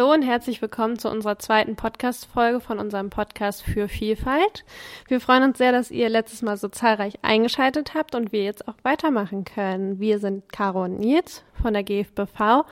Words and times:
Hallo 0.00 0.14
und 0.14 0.22
herzlich 0.22 0.62
willkommen 0.62 0.98
zu 0.98 1.10
unserer 1.10 1.38
zweiten 1.38 1.76
Podcast-Folge 1.76 2.60
von 2.60 2.78
unserem 2.78 3.10
Podcast 3.10 3.62
für 3.62 3.86
Vielfalt. 3.86 4.64
Wir 5.08 5.20
freuen 5.20 5.42
uns 5.42 5.58
sehr, 5.58 5.72
dass 5.72 5.90
ihr 5.90 6.08
letztes 6.08 6.40
Mal 6.40 6.56
so 6.56 6.68
zahlreich 6.68 7.18
eingeschaltet 7.20 7.92
habt 7.92 8.14
und 8.14 8.32
wir 8.32 8.42
jetzt 8.42 8.66
auch 8.66 8.76
weitermachen 8.82 9.44
können. 9.44 10.00
Wir 10.00 10.18
sind 10.18 10.50
Caro 10.50 10.84
und 10.84 11.00
Nils 11.00 11.44
von 11.60 11.74
der 11.74 11.82
GFBV 11.82 12.64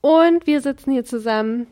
und 0.00 0.48
wir 0.48 0.60
sitzen 0.60 0.90
hier 0.90 1.04
zusammen 1.04 1.68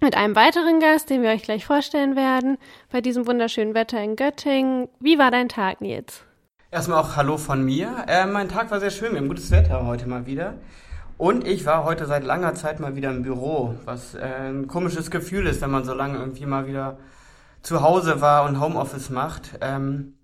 mit 0.00 0.16
einem 0.16 0.34
weiteren 0.34 0.80
Gast, 0.80 1.10
den 1.10 1.20
wir 1.20 1.28
euch 1.28 1.42
gleich 1.42 1.66
vorstellen 1.66 2.16
werden, 2.16 2.56
bei 2.90 3.02
diesem 3.02 3.26
wunderschönen 3.26 3.74
Wetter 3.74 4.02
in 4.02 4.16
Göttingen. 4.16 4.88
Wie 4.98 5.18
war 5.18 5.30
dein 5.30 5.50
Tag, 5.50 5.82
Nils? 5.82 6.24
Erstmal 6.70 7.02
auch 7.02 7.16
Hallo 7.16 7.36
von 7.36 7.62
mir. 7.62 8.06
Äh, 8.08 8.24
mein 8.24 8.48
Tag 8.48 8.70
war 8.70 8.80
sehr 8.80 8.92
schön. 8.92 9.12
Wir 9.12 9.20
haben 9.20 9.28
gutes 9.28 9.50
Wetter 9.50 9.84
heute 9.84 10.08
mal 10.08 10.24
wieder. 10.24 10.54
Und 11.18 11.48
ich 11.48 11.66
war 11.66 11.82
heute 11.82 12.06
seit 12.06 12.22
langer 12.22 12.54
Zeit 12.54 12.78
mal 12.78 12.94
wieder 12.94 13.10
im 13.10 13.22
Büro, 13.22 13.74
was 13.84 14.14
äh, 14.14 14.20
ein 14.20 14.68
komisches 14.68 15.10
Gefühl 15.10 15.48
ist, 15.48 15.60
wenn 15.60 15.70
man 15.72 15.84
so 15.84 15.92
lange 15.92 16.16
irgendwie 16.16 16.46
mal 16.46 16.68
wieder 16.68 16.96
zu 17.60 17.82
Hause 17.82 18.20
war 18.20 18.44
und 18.44 18.60
Homeoffice 18.60 19.10
macht. 19.10 19.58
Ähm, 19.60 20.14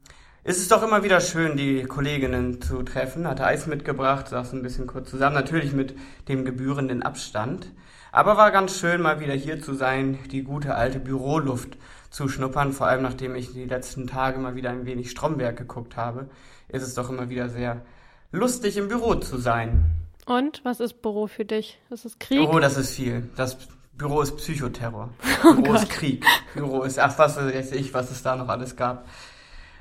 ist 0.45 0.61
es 0.61 0.69
doch 0.69 0.85
immer 0.85 1.03
wieder 1.03 1.21
schön, 1.21 1.57
die 1.57 1.83
Kolleginnen 1.83 2.63
zu 2.63 2.85
treffen. 2.85 3.27
Hatte 3.27 3.45
Eis 3.45 3.67
mitgebracht, 3.67 4.29
saß 4.29 4.53
ein 4.53 4.63
bisschen 4.63 4.87
kurz 4.87 5.11
zusammen, 5.11 5.35
natürlich 5.35 5.73
mit 5.73 5.97
dem 6.29 6.45
gebührenden 6.45 7.03
Abstand. 7.03 7.73
Aber 8.13 8.37
war 8.37 8.53
ganz 8.53 8.79
schön, 8.79 9.03
mal 9.03 9.19
wieder 9.19 9.35
hier 9.35 9.61
zu 9.61 9.75
sein, 9.75 10.21
die 10.31 10.45
gute 10.45 10.77
alte 10.77 11.01
Büroluft 11.01 11.77
zu 12.11 12.29
schnuppern, 12.29 12.73
vor 12.73 12.87
allem 12.87 13.03
nachdem 13.03 13.35
ich 13.35 13.53
die 13.53 13.65
letzten 13.65 14.07
Tage 14.07 14.39
mal 14.39 14.55
wieder 14.55 14.71
ein 14.71 14.87
wenig 14.87 15.11
Stromberg 15.11 15.57
geguckt 15.57 15.97
habe, 15.97 16.29
ist 16.69 16.85
es 16.85 16.95
doch 16.95 17.11
immer 17.11 17.31
wieder 17.31 17.49
sehr 17.49 17.83
lustig 18.31 18.77
im 18.77 18.87
Büro 18.87 19.17
zu 19.17 19.39
sein. 19.39 20.04
Und 20.27 20.65
was 20.65 20.81
ist 20.81 21.03
Büro 21.03 21.27
für 21.27 21.45
dich? 21.45 21.79
Ist 21.91 22.05
es 22.05 22.19
Krieg? 22.19 22.49
Oh, 22.49 22.59
das 22.59 22.77
ist 22.77 22.95
viel. 22.95 23.29
Das 23.37 23.57
Büro 23.97 24.21
ist 24.23 24.37
Psychoterror. 24.37 25.11
Oh 25.45 25.53
Büro 25.55 25.73
Gott. 25.73 25.83
ist 25.83 25.91
Krieg. 25.91 26.25
Büro 26.55 26.83
ist, 26.83 26.99
ach, 26.99 27.19
was 27.19 27.37
weiß 27.37 27.73
ich, 27.73 27.93
was 27.93 28.11
es 28.11 28.23
da 28.23 28.35
noch 28.37 28.49
alles 28.49 28.77
gab. 28.77 29.07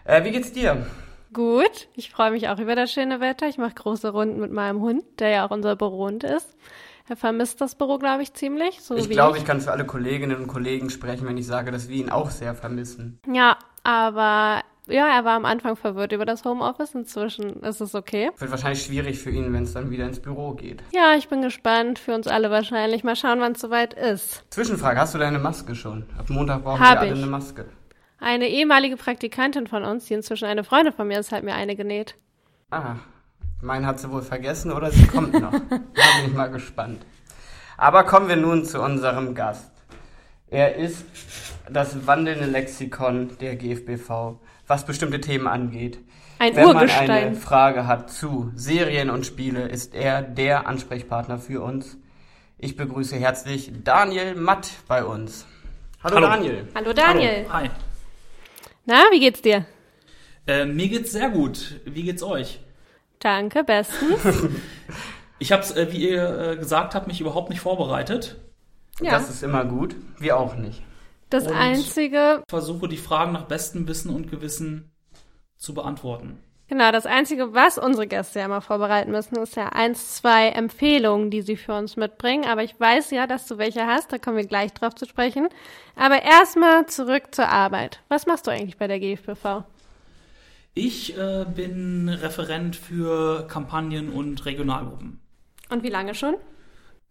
Äh, 0.03 0.23
wie 0.25 0.31
geht's 0.31 0.51
dir? 0.51 0.85
Gut, 1.31 1.87
ich 1.95 2.11
freue 2.11 2.31
mich 2.31 2.49
auch 2.49 2.59
über 2.59 2.75
das 2.75 2.91
schöne 2.91 3.19
Wetter. 3.21 3.47
Ich 3.47 3.57
mache 3.57 3.73
große 3.73 4.09
Runden 4.09 4.39
mit 4.41 4.51
meinem 4.51 4.81
Hund, 4.81 5.03
der 5.19 5.29
ja 5.29 5.45
auch 5.47 5.51
unser 5.51 5.75
Bürohund 5.75 6.23
ist. 6.23 6.53
Er 7.09 7.15
vermisst 7.17 7.59
das 7.59 7.75
Büro, 7.75 7.97
glaube 7.97 8.23
ich, 8.23 8.33
ziemlich. 8.33 8.81
So 8.81 8.95
ich 8.95 9.09
glaube, 9.09 9.37
ich 9.37 9.45
kann 9.45 9.59
für 9.61 9.71
alle 9.71 9.85
Kolleginnen 9.85 10.37
und 10.37 10.47
Kollegen 10.47 10.89
sprechen, 10.89 11.27
wenn 11.27 11.37
ich 11.37 11.47
sage, 11.47 11.71
dass 11.71 11.89
wir 11.89 11.95
ihn 11.97 12.09
auch 12.09 12.29
sehr 12.29 12.55
vermissen. 12.55 13.19
Ja, 13.31 13.57
aber 13.83 14.61
ja, 14.87 15.07
er 15.07 15.25
war 15.25 15.35
am 15.35 15.45
Anfang 15.45 15.75
verwirrt 15.75 16.11
über 16.11 16.25
das 16.25 16.43
Homeoffice. 16.45 16.93
Inzwischen 16.95 17.61
ist 17.63 17.81
es 17.81 17.95
okay. 17.95 18.31
Wird 18.37 18.51
wahrscheinlich 18.51 18.83
schwierig 18.83 19.19
für 19.19 19.29
ihn, 19.29 19.53
wenn 19.53 19.63
es 19.63 19.73
dann 19.73 19.91
wieder 19.91 20.05
ins 20.05 20.19
Büro 20.19 20.53
geht. 20.53 20.83
Ja, 20.93 21.13
ich 21.17 21.29
bin 21.29 21.41
gespannt. 21.41 21.99
Für 21.99 22.13
uns 22.13 22.27
alle 22.27 22.51
wahrscheinlich. 22.51 23.03
Mal 23.03 23.15
schauen, 23.15 23.39
wann 23.39 23.53
es 23.53 23.61
soweit 23.61 23.93
ist. 23.93 24.43
Zwischenfrage: 24.49 24.99
Hast 24.99 25.13
du 25.13 25.19
deine 25.19 25.39
Maske 25.39 25.75
schon? 25.75 26.05
Ab 26.17 26.29
Montag 26.29 26.63
brauchen 26.63 26.79
Hab 26.79 26.95
wir 26.95 27.01
alle 27.01 27.11
ich. 27.13 27.17
eine 27.17 27.27
Maske. 27.27 27.65
Eine 28.19 28.47
ehemalige 28.47 28.95
Praktikantin 28.97 29.67
von 29.67 29.83
uns, 29.83 30.05
die 30.05 30.13
inzwischen 30.13 30.45
eine 30.45 30.63
Freundin 30.63 30.93
von 30.93 31.07
mir 31.07 31.19
ist, 31.19 31.31
hat 31.31 31.43
mir 31.43 31.55
eine 31.55 31.75
genäht. 31.75 32.15
Ah, 32.71 32.95
Meinen 33.63 33.85
hat 33.85 33.99
sie 33.99 34.11
wohl 34.11 34.21
vergessen 34.21 34.71
oder 34.73 34.91
sie 34.91 35.07
kommt 35.07 35.33
noch. 35.33 35.51
da 35.69 35.77
bin 35.77 36.27
ich 36.27 36.33
mal 36.33 36.51
gespannt. 36.51 37.01
Aber 37.77 38.03
kommen 38.03 38.27
wir 38.27 38.35
nun 38.35 38.65
zu 38.65 38.81
unserem 38.81 39.35
Gast. 39.35 39.71
Er 40.47 40.75
ist 40.75 41.05
das 41.73 42.07
wandelnde 42.07 42.45
Lexikon 42.45 43.37
der 43.39 43.55
GFBV, 43.55 44.39
was 44.67 44.85
bestimmte 44.85 45.19
Themen 45.19 45.47
angeht. 45.47 45.99
Ein 46.39 46.55
Wenn 46.55 46.67
Urgestein. 46.67 47.07
man 47.07 47.17
eine 47.17 47.35
Frage 47.35 47.87
hat 47.87 48.11
zu 48.11 48.51
Serien 48.55 49.09
und 49.09 49.25
Spiele, 49.25 49.67
ist 49.67 49.95
er 49.95 50.21
der 50.21 50.67
Ansprechpartner 50.67 51.37
für 51.37 51.61
uns. 51.61 51.97
Ich 52.57 52.75
begrüße 52.75 53.15
herzlich 53.15 53.71
Daniel 53.83 54.35
Matt 54.35 54.71
bei 54.87 55.03
uns. 55.03 55.45
Hallo, 56.03 56.15
Hallo. 56.15 56.27
Daniel. 56.27 56.67
Hallo 56.75 56.93
Daniel. 56.93 57.45
Hallo. 57.49 57.69
Hi. 57.69 57.69
Na, 58.85 59.03
wie 59.11 59.19
geht's 59.19 59.41
dir? 59.41 59.65
Äh, 60.47 60.65
mir 60.65 60.89
geht's 60.89 61.11
sehr 61.13 61.29
gut. 61.29 61.79
Wie 61.85 62.03
geht's 62.03 62.23
euch? 62.23 62.59
Danke, 63.19 63.63
bestens. 63.63 64.21
ich 65.39 65.51
habe 65.53 65.63
äh, 65.75 65.91
wie 65.91 66.09
ihr 66.09 66.39
äh, 66.39 66.57
gesagt 66.57 66.93
habt, 66.95 67.07
mich 67.07 67.21
überhaupt 67.21 67.49
nicht 67.49 67.61
vorbereitet. 67.61 68.35
Ja. 68.99 69.11
Das 69.11 69.29
ist 69.29 69.43
immer 69.43 69.63
gut. 69.65 69.95
Wir 70.19 70.37
auch 70.37 70.55
nicht. 70.55 70.83
Das 71.33 71.47
und 71.47 71.53
einzige. 71.53 72.43
Versuche 72.47 72.87
die 72.87 72.97
Fragen 72.97 73.31
nach 73.31 73.45
bestem 73.45 73.87
Wissen 73.87 74.13
und 74.13 74.29
Gewissen 74.29 74.91
zu 75.57 75.73
beantworten. 75.73 76.37
Genau, 76.67 76.91
das 76.91 77.07
Einzige, 77.07 77.53
was 77.53 77.79
unsere 77.79 78.05
Gäste 78.05 78.39
ja 78.39 78.45
immer 78.45 78.61
vorbereiten 78.61 79.09
müssen, 79.09 79.37
ist 79.37 79.55
ja 79.55 79.69
eins, 79.69 80.15
zwei 80.15 80.49
Empfehlungen, 80.49 81.31
die 81.31 81.41
sie 81.41 81.57
für 81.57 81.73
uns 81.73 81.97
mitbringen. 81.97 82.45
Aber 82.45 82.63
ich 82.63 82.79
weiß 82.79 83.09
ja, 83.09 83.25
dass 83.25 83.47
du 83.47 83.57
welche 83.57 83.87
hast, 83.87 84.11
da 84.11 84.19
kommen 84.19 84.37
wir 84.37 84.45
gleich 84.45 84.73
drauf 84.73 84.93
zu 84.93 85.07
sprechen. 85.07 85.49
Aber 85.95 86.21
erstmal 86.21 86.85
zurück 86.85 87.33
zur 87.33 87.47
Arbeit. 87.47 87.99
Was 88.09 88.27
machst 88.27 88.45
du 88.45 88.51
eigentlich 88.51 88.77
bei 88.77 88.87
der 88.87 88.99
GFBV? 88.99 89.63
Ich 90.75 91.17
äh, 91.17 91.45
bin 91.45 92.09
Referent 92.09 92.75
für 92.75 93.47
Kampagnen 93.47 94.09
und 94.09 94.45
Regionalgruppen. 94.45 95.19
Und 95.69 95.81
wie 95.81 95.89
lange 95.89 96.13
schon? 96.13 96.35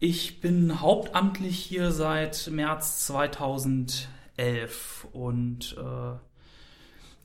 Ich 0.04 0.40
bin 0.40 0.80
hauptamtlich 0.80 1.60
hier 1.60 1.92
seit 1.92 2.50
März 2.50 3.06
2011 3.06 5.06
und 5.12 5.76
äh, 5.78 6.18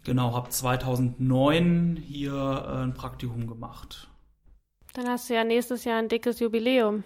genau 0.04 0.36
habe 0.36 0.50
2009 0.50 1.96
hier 1.96 2.34
äh, 2.34 2.84
ein 2.84 2.94
Praktikum 2.94 3.48
gemacht. 3.48 4.12
Dann 4.94 5.08
hast 5.08 5.28
du 5.28 5.34
ja 5.34 5.44
nächstes 5.44 5.86
Jahr 5.86 5.98
ein 5.98 6.08
dickes 6.08 6.40
Jubiläum. 6.40 7.04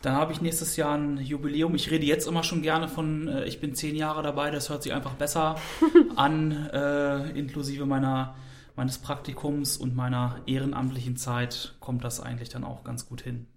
Dann 0.00 0.14
habe 0.14 0.32
ich 0.32 0.40
nächstes 0.40 0.76
Jahr 0.76 0.96
ein 0.96 1.18
Jubiläum. 1.18 1.74
Ich 1.74 1.90
rede 1.90 2.06
jetzt 2.06 2.28
immer 2.28 2.44
schon 2.44 2.62
gerne 2.62 2.86
von, 2.86 3.26
äh, 3.26 3.46
ich 3.46 3.58
bin 3.58 3.74
zehn 3.74 3.96
Jahre 3.96 4.22
dabei, 4.22 4.52
das 4.52 4.70
hört 4.70 4.84
sich 4.84 4.92
einfach 4.92 5.14
besser 5.14 5.56
an, 6.14 6.70
äh, 6.72 7.36
inklusive 7.36 7.84
meiner 7.84 8.36
meines 8.76 8.98
Praktikums 8.98 9.76
und 9.76 9.96
meiner 9.96 10.40
ehrenamtlichen 10.46 11.16
Zeit 11.16 11.74
kommt 11.80 12.04
das 12.04 12.20
eigentlich 12.20 12.48
dann 12.48 12.62
auch 12.62 12.84
ganz 12.84 13.08
gut 13.08 13.22
hin. 13.22 13.48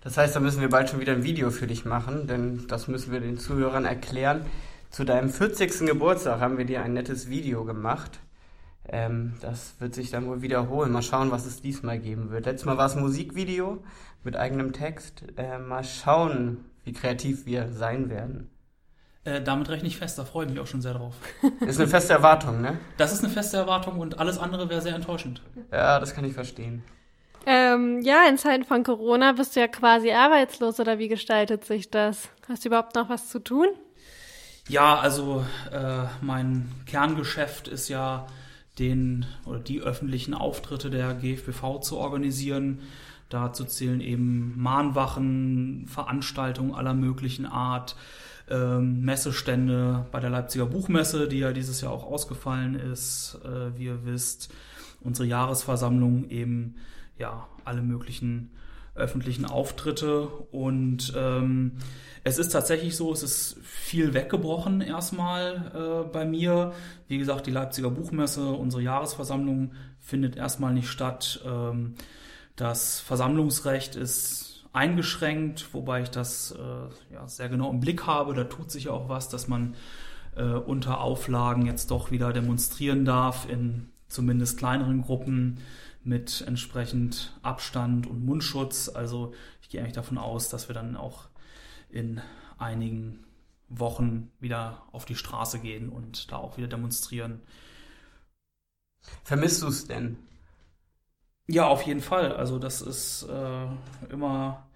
Das 0.00 0.16
heißt, 0.16 0.36
da 0.36 0.40
müssen 0.40 0.60
wir 0.60 0.68
bald 0.68 0.88
schon 0.88 1.00
wieder 1.00 1.12
ein 1.12 1.24
Video 1.24 1.50
für 1.50 1.66
dich 1.66 1.84
machen, 1.84 2.26
denn 2.26 2.66
das 2.68 2.88
müssen 2.88 3.12
wir 3.12 3.20
den 3.20 3.38
Zuhörern 3.38 3.84
erklären. 3.84 4.46
Zu 4.90 5.04
deinem 5.04 5.28
40. 5.28 5.86
Geburtstag 5.86 6.40
haben 6.40 6.56
wir 6.56 6.64
dir 6.64 6.82
ein 6.82 6.94
nettes 6.94 7.28
Video 7.28 7.64
gemacht. 7.64 8.20
Ähm, 8.88 9.34
das 9.40 9.74
wird 9.80 9.94
sich 9.94 10.10
dann 10.10 10.26
wohl 10.26 10.40
wiederholen. 10.40 10.92
Mal 10.92 11.02
schauen, 11.02 11.30
was 11.30 11.46
es 11.46 11.60
diesmal 11.60 11.98
geben 11.98 12.30
wird. 12.30 12.46
Letztes 12.46 12.64
Mal 12.64 12.78
war 12.78 12.86
es 12.86 12.94
ein 12.94 13.02
Musikvideo 13.02 13.82
mit 14.24 14.36
eigenem 14.36 14.72
Text. 14.72 15.24
Äh, 15.36 15.58
mal 15.58 15.84
schauen, 15.84 16.64
wie 16.84 16.92
kreativ 16.92 17.44
wir 17.44 17.68
sein 17.68 18.08
werden. 18.08 18.50
Äh, 19.24 19.42
damit 19.42 19.68
rechne 19.68 19.88
ich 19.88 19.98
fest, 19.98 20.18
da 20.18 20.24
freue 20.24 20.46
ich 20.46 20.52
mich 20.52 20.60
auch 20.60 20.66
schon 20.66 20.80
sehr 20.80 20.94
drauf. 20.94 21.14
Ist 21.60 21.78
eine 21.78 21.88
feste 21.88 22.14
Erwartung, 22.14 22.62
ne? 22.62 22.78
Das 22.96 23.12
ist 23.12 23.22
eine 23.22 23.32
feste 23.32 23.58
Erwartung 23.58 23.98
und 23.98 24.18
alles 24.18 24.38
andere 24.38 24.70
wäre 24.70 24.80
sehr 24.80 24.94
enttäuschend. 24.94 25.42
Ja, 25.70 26.00
das 26.00 26.14
kann 26.14 26.24
ich 26.24 26.32
verstehen. 26.32 26.82
Ähm, 27.50 28.02
ja, 28.02 28.28
in 28.28 28.36
Zeiten 28.36 28.64
von 28.64 28.82
Corona 28.82 29.32
bist 29.32 29.56
du 29.56 29.60
ja 29.60 29.68
quasi 29.68 30.12
arbeitslos 30.12 30.78
oder 30.80 30.98
wie 30.98 31.08
gestaltet 31.08 31.64
sich 31.64 31.88
das? 31.88 32.28
Hast 32.46 32.62
du 32.62 32.68
überhaupt 32.68 32.94
noch 32.94 33.08
was 33.08 33.30
zu 33.30 33.38
tun? 33.38 33.68
Ja, 34.68 34.98
also 34.98 35.46
äh, 35.72 36.04
mein 36.20 36.70
Kerngeschäft 36.84 37.66
ist 37.66 37.88
ja 37.88 38.26
den 38.78 39.24
oder 39.46 39.60
die 39.60 39.80
öffentlichen 39.80 40.34
Auftritte 40.34 40.90
der 40.90 41.14
GFBV 41.14 41.80
zu 41.80 41.96
organisieren. 41.96 42.80
Dazu 43.30 43.64
zählen 43.64 44.02
eben 44.02 44.52
Mahnwachen, 44.60 45.86
Veranstaltungen 45.88 46.74
aller 46.74 46.92
möglichen 46.92 47.46
Art, 47.46 47.96
ähm, 48.50 49.00
Messestände 49.00 50.04
bei 50.12 50.20
der 50.20 50.28
Leipziger 50.28 50.66
Buchmesse, 50.66 51.28
die 51.28 51.38
ja 51.38 51.52
dieses 51.52 51.80
Jahr 51.80 51.92
auch 51.92 52.04
ausgefallen 52.04 52.74
ist, 52.74 53.38
äh, 53.42 53.74
wie 53.78 53.84
ihr 53.84 54.04
wisst, 54.04 54.52
unsere 55.00 55.26
Jahresversammlung 55.26 56.28
eben 56.28 56.74
ja 57.18 57.48
alle 57.64 57.82
möglichen 57.82 58.50
öffentlichen 58.94 59.44
Auftritte 59.44 60.26
und 60.26 61.12
ähm, 61.16 61.78
es 62.24 62.38
ist 62.38 62.50
tatsächlich 62.50 62.96
so, 62.96 63.12
es 63.12 63.22
ist 63.22 63.58
viel 63.62 64.12
weggebrochen 64.12 64.80
erstmal 64.80 66.04
äh, 66.04 66.08
bei 66.08 66.24
mir. 66.24 66.72
Wie 67.06 67.18
gesagt, 67.18 67.46
die 67.46 67.52
Leipziger 67.52 67.90
Buchmesse, 67.90 68.50
unsere 68.50 68.82
Jahresversammlung 68.82 69.72
findet 70.00 70.36
erstmal 70.36 70.74
nicht 70.74 70.88
statt. 70.88 71.40
Ähm, 71.46 71.94
das 72.56 73.00
Versammlungsrecht 73.00 73.94
ist 73.94 74.66
eingeschränkt, 74.72 75.72
wobei 75.72 76.02
ich 76.02 76.10
das 76.10 76.50
äh, 76.50 77.14
ja, 77.14 77.26
sehr 77.26 77.48
genau 77.48 77.70
im 77.70 77.80
Blick 77.80 78.06
habe. 78.06 78.34
Da 78.34 78.44
tut 78.44 78.70
sich 78.70 78.88
auch 78.88 79.08
was, 79.08 79.28
dass 79.28 79.48
man 79.48 79.74
äh, 80.36 80.42
unter 80.42 81.00
Auflagen 81.00 81.66
jetzt 81.66 81.90
doch 81.90 82.10
wieder 82.10 82.32
demonstrieren 82.32 83.04
darf 83.04 83.48
in 83.48 83.90
zumindest 84.08 84.58
kleineren 84.58 85.02
Gruppen 85.02 85.58
mit 86.04 86.42
entsprechend 86.46 87.38
Abstand 87.42 88.06
und 88.06 88.24
Mundschutz. 88.24 88.88
Also 88.88 89.34
ich 89.62 89.68
gehe 89.68 89.80
eigentlich 89.80 89.94
davon 89.94 90.18
aus, 90.18 90.48
dass 90.48 90.68
wir 90.68 90.74
dann 90.74 90.96
auch 90.96 91.28
in 91.90 92.20
einigen 92.58 93.24
Wochen 93.68 94.30
wieder 94.40 94.82
auf 94.92 95.04
die 95.04 95.14
Straße 95.16 95.58
gehen 95.58 95.88
und 95.90 96.32
da 96.32 96.36
auch 96.36 96.56
wieder 96.56 96.68
demonstrieren. 96.68 97.40
Vermisst 99.24 99.62
du 99.62 99.68
es 99.68 99.86
denn? 99.86 100.16
Ja, 101.46 101.66
auf 101.66 101.82
jeden 101.82 102.00
Fall. 102.00 102.34
Also 102.34 102.58
das 102.58 102.82
ist 102.82 103.24
äh, 103.24 103.66
immer 104.10 104.66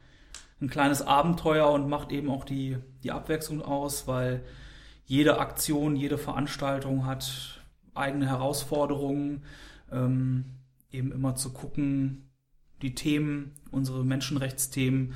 ein 0.61 0.71
kleines 0.71 1.03
Abenteuer 1.03 1.71
und 1.71 1.89
macht 1.89 2.13
eben 2.13 2.31
auch 2.31 2.45
die, 2.45 2.79
die 3.03 3.11
Abwechslung 3.11 3.63
aus, 3.63 4.07
weil 4.07 4.45
jede 5.05 5.39
Aktion, 5.39 5.97
jede 5.97 6.19
Veranstaltung 6.19 7.05
hat 7.05 7.63
eigene 7.95 8.29
Herausforderungen. 8.29 9.45
Ähm, 9.91 10.45
eben 10.93 11.13
immer 11.13 11.35
zu 11.35 11.53
gucken, 11.53 12.31
die 12.83 12.95
Themen, 12.95 13.53
unsere 13.71 14.05
Menschenrechtsthemen 14.05 15.15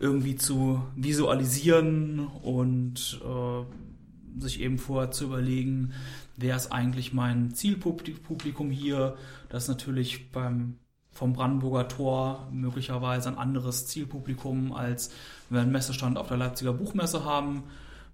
irgendwie 0.00 0.36
zu 0.36 0.82
visualisieren 0.96 2.26
und 2.26 3.20
äh, 3.24 4.40
sich 4.40 4.60
eben 4.60 4.78
vorher 4.78 5.10
zu 5.12 5.24
überlegen, 5.24 5.92
wer 6.36 6.56
ist 6.56 6.72
eigentlich 6.72 7.12
mein 7.12 7.54
Zielpublikum 7.54 8.70
hier. 8.70 9.16
Das 9.48 9.64
ist 9.64 9.68
natürlich 9.68 10.30
beim 10.32 10.78
vom 11.14 11.32
Brandenburger 11.32 11.86
Tor 11.86 12.48
möglicherweise 12.52 13.28
ein 13.28 13.38
anderes 13.38 13.86
Zielpublikum, 13.86 14.72
als 14.72 15.10
wir 15.48 15.60
einen 15.60 15.70
Messestand 15.70 16.18
auf 16.18 16.26
der 16.26 16.36
Leipziger 16.36 16.72
Buchmesse 16.72 17.24
haben, 17.24 17.62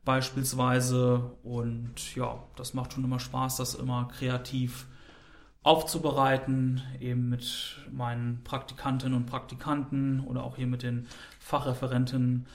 beispielsweise. 0.05 1.33
Und 1.43 2.15
ja, 2.15 2.45
das 2.57 2.75
macht 2.75 2.93
schon 2.93 3.05
immer 3.05 3.19
Spaß, 3.19 3.57
das 3.57 3.75
immer 3.75 4.09
kreativ 4.09 4.87
aufzubereiten, 5.63 6.83
eben 7.01 7.29
mit 7.29 7.79
meinen 7.91 8.43
Praktikantinnen 8.45 9.17
und 9.17 9.27
Praktikanten 9.27 10.21
oder 10.21 10.43
auch 10.45 10.57
hier 10.57 10.67
mit 10.67 10.83
den 10.83 11.07
Fachreferenten 11.39 12.47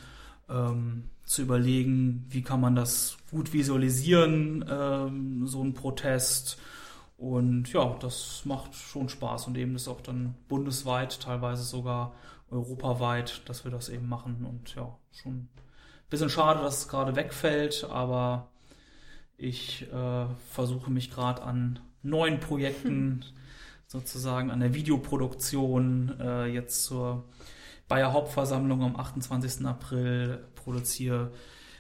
ähm, 0.49 1.09
zu 1.23 1.41
überlegen, 1.41 2.25
wie 2.29 2.41
kann 2.41 2.61
man 2.61 2.75
das 2.75 3.17
gut 3.29 3.53
visualisieren, 3.53 4.65
ähm, 4.69 5.47
so 5.47 5.63
ein 5.63 5.73
Protest. 5.73 6.59
Und 7.17 7.71
ja, 7.71 7.95
das 7.99 8.43
macht 8.45 8.75
schon 8.75 9.09
Spaß 9.09 9.47
und 9.47 9.57
eben 9.57 9.75
ist 9.75 9.87
auch 9.87 10.01
dann 10.01 10.35
bundesweit, 10.47 11.21
teilweise 11.21 11.63
sogar 11.63 12.13
europaweit, 12.49 13.41
dass 13.47 13.63
wir 13.63 13.71
das 13.71 13.89
eben 13.89 14.09
machen. 14.09 14.45
Und 14.45 14.75
ja, 14.75 14.95
schon 15.11 15.33
ein 15.33 15.49
bisschen 16.09 16.29
schade, 16.29 16.61
dass 16.61 16.79
es 16.79 16.87
gerade 16.87 17.15
wegfällt, 17.15 17.87
aber 17.89 18.49
ich 19.37 19.91
äh, 19.91 20.25
versuche 20.51 20.91
mich 20.91 21.11
gerade 21.11 21.41
an 21.43 21.79
neuen 22.05 22.39
Projekten, 22.39 23.25
sozusagen 23.87 24.51
an 24.51 24.59
der 24.59 24.73
Videoproduktion, 24.73 26.19
äh, 26.19 26.45
jetzt 26.45 26.85
zur 26.85 27.25
Bayer 27.87 28.13
Hauptversammlung 28.13 28.81
am 28.81 28.95
28. 28.95 29.65
April 29.65 30.43
produziere 30.55 31.31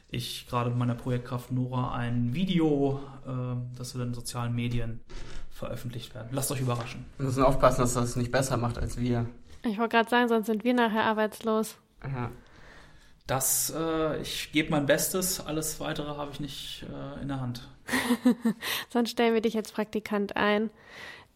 ich 0.09 0.47
gerade 0.47 0.69
mit 0.69 0.79
meiner 0.79 0.95
Projektkraft 0.95 1.51
Nora 1.51 1.93
ein 1.93 2.33
Video, 2.33 2.99
äh, 3.25 3.77
das 3.77 3.95
wird 3.95 4.07
in 4.07 4.13
sozialen 4.13 4.53
Medien 4.53 5.01
veröffentlicht 5.49 6.13
werden. 6.13 6.29
Lasst 6.31 6.51
euch 6.51 6.61
überraschen. 6.61 7.05
Wir 7.17 7.25
müssen 7.25 7.43
aufpassen, 7.43 7.81
dass 7.81 7.93
das 7.93 8.15
nicht 8.15 8.31
besser 8.31 8.57
macht 8.57 8.77
als 8.77 8.99
wir. 8.99 9.25
Ich 9.63 9.79
wollte 9.79 9.95
gerade 9.95 10.09
sagen, 10.09 10.27
sonst 10.27 10.47
sind 10.47 10.63
wir 10.63 10.73
nachher 10.73 11.05
arbeitslos. 11.05 11.77
Ja. 12.03 12.29
Das, 13.27 13.73
äh, 13.75 14.21
ich 14.21 14.51
gebe 14.51 14.69
mein 14.69 14.85
Bestes, 14.85 15.39
alles 15.39 15.79
weitere 15.79 16.15
habe 16.15 16.31
ich 16.31 16.39
nicht 16.39 16.83
äh, 16.83 17.21
in 17.21 17.27
der 17.27 17.41
Hand. 17.41 17.67
Sonst 18.89 19.11
stellen 19.11 19.33
wir 19.33 19.41
dich 19.41 19.57
als 19.57 19.71
Praktikant 19.71 20.35
ein. 20.35 20.69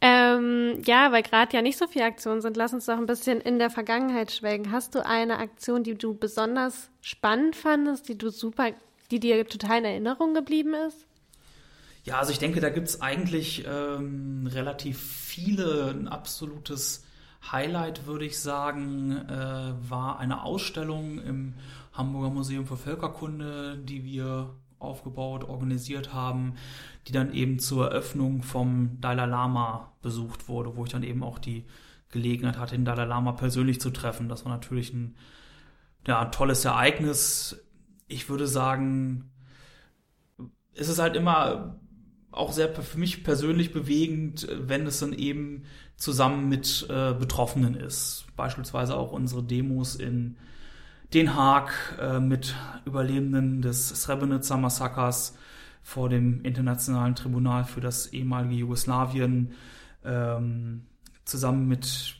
Ähm, 0.01 0.81
ja, 0.85 1.11
weil 1.11 1.23
gerade 1.23 1.55
ja 1.55 1.61
nicht 1.61 1.77
so 1.77 1.87
viele 1.87 2.05
Aktionen 2.05 2.41
sind, 2.41 2.55
lass 2.55 2.73
uns 2.73 2.85
doch 2.85 2.97
ein 2.97 3.05
bisschen 3.05 3.41
in 3.41 3.59
der 3.59 3.69
Vergangenheit 3.69 4.31
schwelgen. 4.31 4.71
Hast 4.71 4.95
du 4.95 5.05
eine 5.05 5.39
Aktion, 5.39 5.83
die 5.83 5.95
du 5.95 6.13
besonders 6.13 6.89
spannend 7.01 7.55
fandest, 7.55 8.07
die 8.07 8.17
du 8.17 8.29
super, 8.29 8.71
die 9.11 9.19
dir 9.19 9.45
total 9.45 9.79
in 9.79 9.85
Erinnerung 9.85 10.33
geblieben 10.33 10.73
ist? 10.87 11.05
Ja, 12.05 12.19
also 12.19 12.31
ich 12.31 12.39
denke, 12.39 12.61
da 12.61 12.69
gibt 12.69 12.87
es 12.87 13.01
eigentlich 13.01 13.65
ähm, 13.67 14.47
relativ 14.49 15.01
viele. 15.01 15.89
Ein 15.89 16.07
absolutes 16.07 17.03
Highlight, 17.51 18.05
würde 18.05 18.25
ich 18.25 18.39
sagen, 18.39 19.11
äh, 19.27 19.89
war 19.89 20.19
eine 20.19 20.43
Ausstellung 20.43 21.19
im 21.19 21.53
Hamburger 21.99 22.29
Museum 22.29 22.65
für 22.65 22.77
Völkerkunde, 22.77 23.77
die 23.77 24.03
wir 24.03 24.55
aufgebaut, 24.79 25.43
organisiert 25.43 26.13
haben, 26.13 26.55
die 27.07 27.11
dann 27.11 27.33
eben 27.33 27.59
zur 27.59 27.91
Eröffnung 27.91 28.41
vom 28.41 28.99
Dalai 29.01 29.25
Lama 29.25 29.93
besucht 30.01 30.47
wurde, 30.47 30.75
wo 30.75 30.85
ich 30.85 30.91
dann 30.91 31.03
eben 31.03 31.21
auch 31.21 31.37
die 31.37 31.65
Gelegenheit 32.09 32.57
hatte, 32.57 32.75
den 32.75 32.85
Dalai 32.85 33.05
Lama 33.05 33.33
persönlich 33.33 33.79
zu 33.81 33.89
treffen. 33.91 34.29
Das 34.29 34.45
war 34.45 34.51
natürlich 34.51 34.93
ein 34.93 35.15
ja, 36.07 36.25
tolles 36.25 36.65
Ereignis. 36.65 37.61
Ich 38.07 38.29
würde 38.29 38.47
sagen, 38.47 39.29
es 40.73 40.87
ist 40.87 40.99
halt 40.99 41.15
immer 41.15 41.79
auch 42.31 42.51
sehr 42.51 42.73
für 42.73 42.97
mich 42.97 43.23
persönlich 43.23 43.73
bewegend, 43.73 44.47
wenn 44.51 44.87
es 44.87 44.99
dann 44.99 45.13
eben 45.13 45.63
zusammen 45.97 46.47
mit 46.47 46.87
äh, 46.89 47.13
Betroffenen 47.13 47.75
ist. 47.75 48.25
Beispielsweise 48.35 48.95
auch 48.95 49.11
unsere 49.11 49.43
Demos 49.43 49.95
in 49.95 50.37
Den 51.13 51.35
Haag 51.35 51.71
äh, 51.99 52.19
mit 52.19 52.55
Überlebenden 52.85 53.63
des 53.63 53.89
Srebrenica-Massakers 53.89 55.35
vor 55.81 56.07
dem 56.07 56.43
Internationalen 56.43 57.15
Tribunal 57.15 57.63
für 57.63 57.81
das 57.81 58.07
ehemalige 58.07 58.55
Jugoslawien, 58.55 59.53
ähm, 60.05 60.85
zusammen 61.25 61.67
mit 61.67 62.15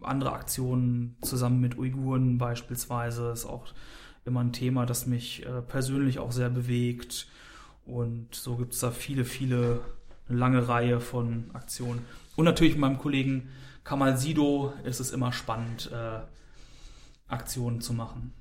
anderen 0.00 0.34
Aktionen, 0.34 1.16
zusammen 1.22 1.60
mit 1.60 1.76
Uiguren 1.76 2.38
beispielsweise, 2.38 3.32
ist 3.32 3.46
auch 3.46 3.66
immer 4.24 4.40
ein 4.40 4.52
Thema, 4.52 4.86
das 4.86 5.06
mich 5.06 5.44
äh, 5.44 5.62
persönlich 5.62 6.20
auch 6.20 6.30
sehr 6.30 6.50
bewegt. 6.50 7.26
Und 7.84 8.34
so 8.34 8.56
gibt 8.56 8.74
es 8.74 8.80
da 8.80 8.92
viele, 8.92 9.24
viele, 9.24 9.80
eine 10.28 10.38
lange 10.38 10.68
Reihe 10.68 11.00
von 11.00 11.50
Aktionen. 11.52 12.04
Und 12.36 12.44
natürlich 12.44 12.74
mit 12.74 12.82
meinem 12.82 12.98
Kollegen 12.98 13.48
Kamal 13.82 14.16
Sido 14.16 14.72
ist 14.84 15.00
es 15.00 15.10
immer 15.10 15.32
spannend, 15.32 15.90
äh, 15.92 16.20
Aktionen 17.30 17.80
zu 17.80 17.92
machen. 17.92 18.32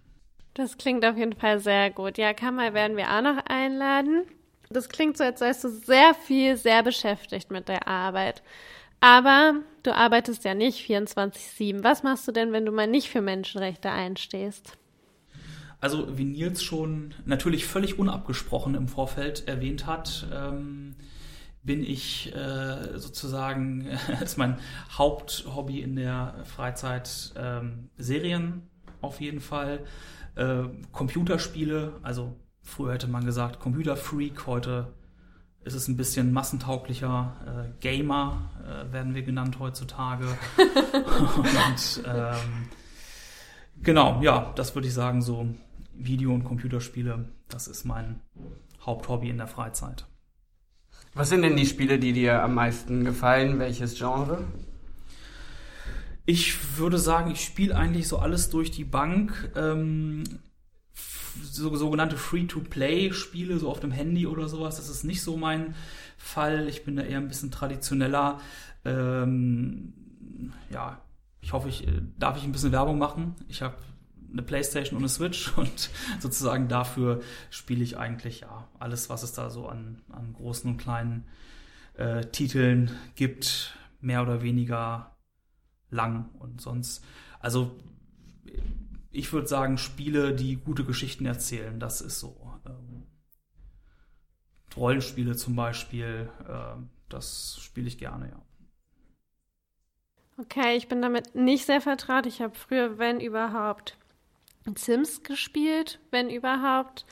Das 0.54 0.78
klingt 0.78 1.06
auf 1.06 1.18
jeden 1.18 1.34
Fall 1.34 1.60
sehr 1.60 1.90
gut. 1.90 2.18
Ja, 2.18 2.34
Kamal 2.34 2.74
werden 2.74 2.98
wir 2.98 3.10
auch 3.10 3.22
noch 3.22 3.38
einladen. 3.46 4.24
Das 4.70 4.90
klingt 4.90 5.18
so, 5.18 5.24
als 5.24 5.40
seist 5.40 5.64
du 5.64 5.70
sehr 5.70 6.14
viel, 6.14 6.58
sehr 6.58 6.84
beschäftigt 6.84 7.50
mit 7.50 7.68
der 7.68 7.88
Arbeit. 7.88 8.44
Aber 9.02 9.56
du 9.84 9.96
arbeitest 9.96 10.44
ja 10.44 10.54
nicht 10.54 10.88
24-7. 10.90 11.84
Was 11.84 12.04
machst 12.04 12.28
du 12.28 12.32
denn, 12.32 12.52
wenn 12.52 12.66
du 12.66 12.72
mal 12.72 12.88
nicht 12.88 13.10
für 13.10 13.22
Menschenrechte 13.22 13.90
einstehst? 13.90 14.78
Also, 15.82 16.18
wie 16.18 16.26
Nils 16.26 16.62
schon 16.62 17.14
natürlich 17.26 17.66
völlig 17.66 17.98
unabgesprochen 17.98 18.76
im 18.76 18.90
Vorfeld 18.90 19.48
erwähnt 19.48 19.86
hat, 19.86 20.28
ähm, 20.34 20.96
bin 21.64 21.84
ich 21.84 22.36
äh, 22.36 22.98
sozusagen, 22.98 23.88
ist 24.22 24.38
mein 24.38 24.60
Haupthobby 24.98 25.82
in 25.82 25.96
der 25.96 26.36
Freizeit 26.44 27.34
ähm, 27.38 27.90
Serien 27.98 28.68
auf 29.02 29.22
jeden 29.22 29.42
Fall. 29.42 29.86
Äh, 30.36 30.64
Computerspiele, 30.92 31.94
also 32.02 32.36
früher 32.62 32.94
hätte 32.94 33.08
man 33.08 33.26
gesagt 33.26 33.60
Computerfreak, 33.60 34.46
heute 34.48 34.94
ist 35.64 35.74
es 35.74 35.88
ein 35.88 35.98
bisschen 35.98 36.32
massentauglicher. 36.32 37.34
Äh, 37.46 37.82
Gamer 37.82 38.50
äh, 38.64 38.92
werden 38.94 39.14
wir 39.14 39.24
genannt 39.24 39.60
heutzutage. 39.60 40.26
und 41.38 42.04
ähm, 42.06 42.70
genau, 43.82 44.22
ja, 44.22 44.54
das 44.56 44.76
würde 44.76 44.88
ich 44.88 44.94
sagen, 44.94 45.22
so 45.22 45.48
Video- 45.94 46.34
und 46.34 46.44
Computerspiele, 46.46 47.26
das 47.50 47.68
ist 47.68 47.84
mein 47.84 48.22
Haupthobby 48.86 49.30
in 49.30 49.38
der 49.38 49.48
Freizeit. 49.48 50.06
Was 51.14 51.30
sind 51.30 51.42
denn 51.42 51.58
die 51.58 51.66
Spiele, 51.66 52.00
die 52.00 52.14
dir 52.14 52.42
am 52.42 52.54
meisten 52.54 53.04
gefallen? 53.04 53.60
Welches 53.60 53.98
Genre? 53.98 54.44
Ich 56.30 56.78
würde 56.78 57.00
sagen, 57.00 57.32
ich 57.32 57.44
spiele 57.44 57.76
eigentlich 57.76 58.08
so 58.08 58.20
alles 58.20 58.52
durch 58.52 58.70
die 58.70 58.84
Bank. 58.84 59.52
Ähm, 59.56 60.24
so, 61.42 61.76
sogenannte 61.76 62.18
Free-to-Play-Spiele, 62.18 63.58
so 63.58 63.68
auf 63.68 63.80
dem 63.80 63.90
Handy 63.90 64.28
oder 64.28 64.48
sowas, 64.48 64.76
das 64.76 64.90
ist 64.90 65.04
nicht 65.04 65.24
so 65.24 65.38
mein 65.38 65.74
Fall. 66.20 66.68
Ich 66.70 66.86
bin 66.86 66.98
da 66.98 67.02
eher 67.02 67.18
ein 67.18 67.30
bisschen 67.30 67.50
traditioneller. 67.50 68.40
Ähm, 68.86 69.94
ja, 70.70 71.02
ich 71.42 71.52
hoffe, 71.52 71.68
ich 71.68 71.88
äh, 71.88 72.00
darf 72.20 72.38
ich 72.38 72.44
ein 72.44 72.52
bisschen 72.52 72.74
Werbung 72.74 73.00
machen. 73.00 73.34
Ich 73.48 73.64
habe 73.64 73.78
eine 74.32 74.44
Playstation 74.44 74.98
und 74.98 75.02
eine 75.02 75.10
Switch 75.10 75.52
und 75.58 75.90
sozusagen 76.20 76.68
dafür 76.68 77.24
spiele 77.50 77.84
ich 77.84 77.98
eigentlich 77.98 78.42
ja 78.42 78.68
alles, 78.78 79.10
was 79.10 79.24
es 79.24 79.34
da 79.34 79.50
so 79.50 79.68
an, 79.68 80.04
an 80.10 80.34
großen 80.34 80.70
und 80.70 80.78
kleinen 80.78 81.26
äh, 81.96 82.24
Titeln 82.26 82.92
gibt, 83.16 83.76
mehr 84.00 84.22
oder 84.22 84.44
weniger 84.44 85.16
lang 85.92 86.30
und 86.40 86.62
sonst. 86.62 87.04
Also 87.40 87.76
ich 89.12 89.32
würde 89.34 89.48
sagen, 89.48 89.78
Spiele, 89.78 90.36
die 90.36 90.56
gute 90.56 90.84
Geschichten 90.84 91.26
erzählen, 91.26 91.80
das 91.80 92.02
ist 92.02 92.20
so. 92.20 92.36
Ähm, 92.66 93.04
Rollenspiele 94.76 95.36
zum 95.36 95.56
Beispiel, 95.56 96.30
äh, 96.48 96.82
das 97.10 97.60
spiele 97.62 97.88
ich 97.88 97.98
gerne, 97.98 98.30
ja. 98.30 98.42
Okay, 100.38 100.78
ich 100.78 100.88
bin 100.88 101.02
damit 101.02 101.36
nicht 101.36 101.66
sehr 101.66 101.82
vertraut. 101.82 102.26
Ich 102.26 102.42
habe 102.42 102.56
früher, 102.56 102.98
wenn 102.98 103.20
überhaupt, 103.20 103.98
Sims 104.76 105.24
gespielt, 105.24 106.00
wenn 106.12 106.30
überhaupt. 106.30 107.06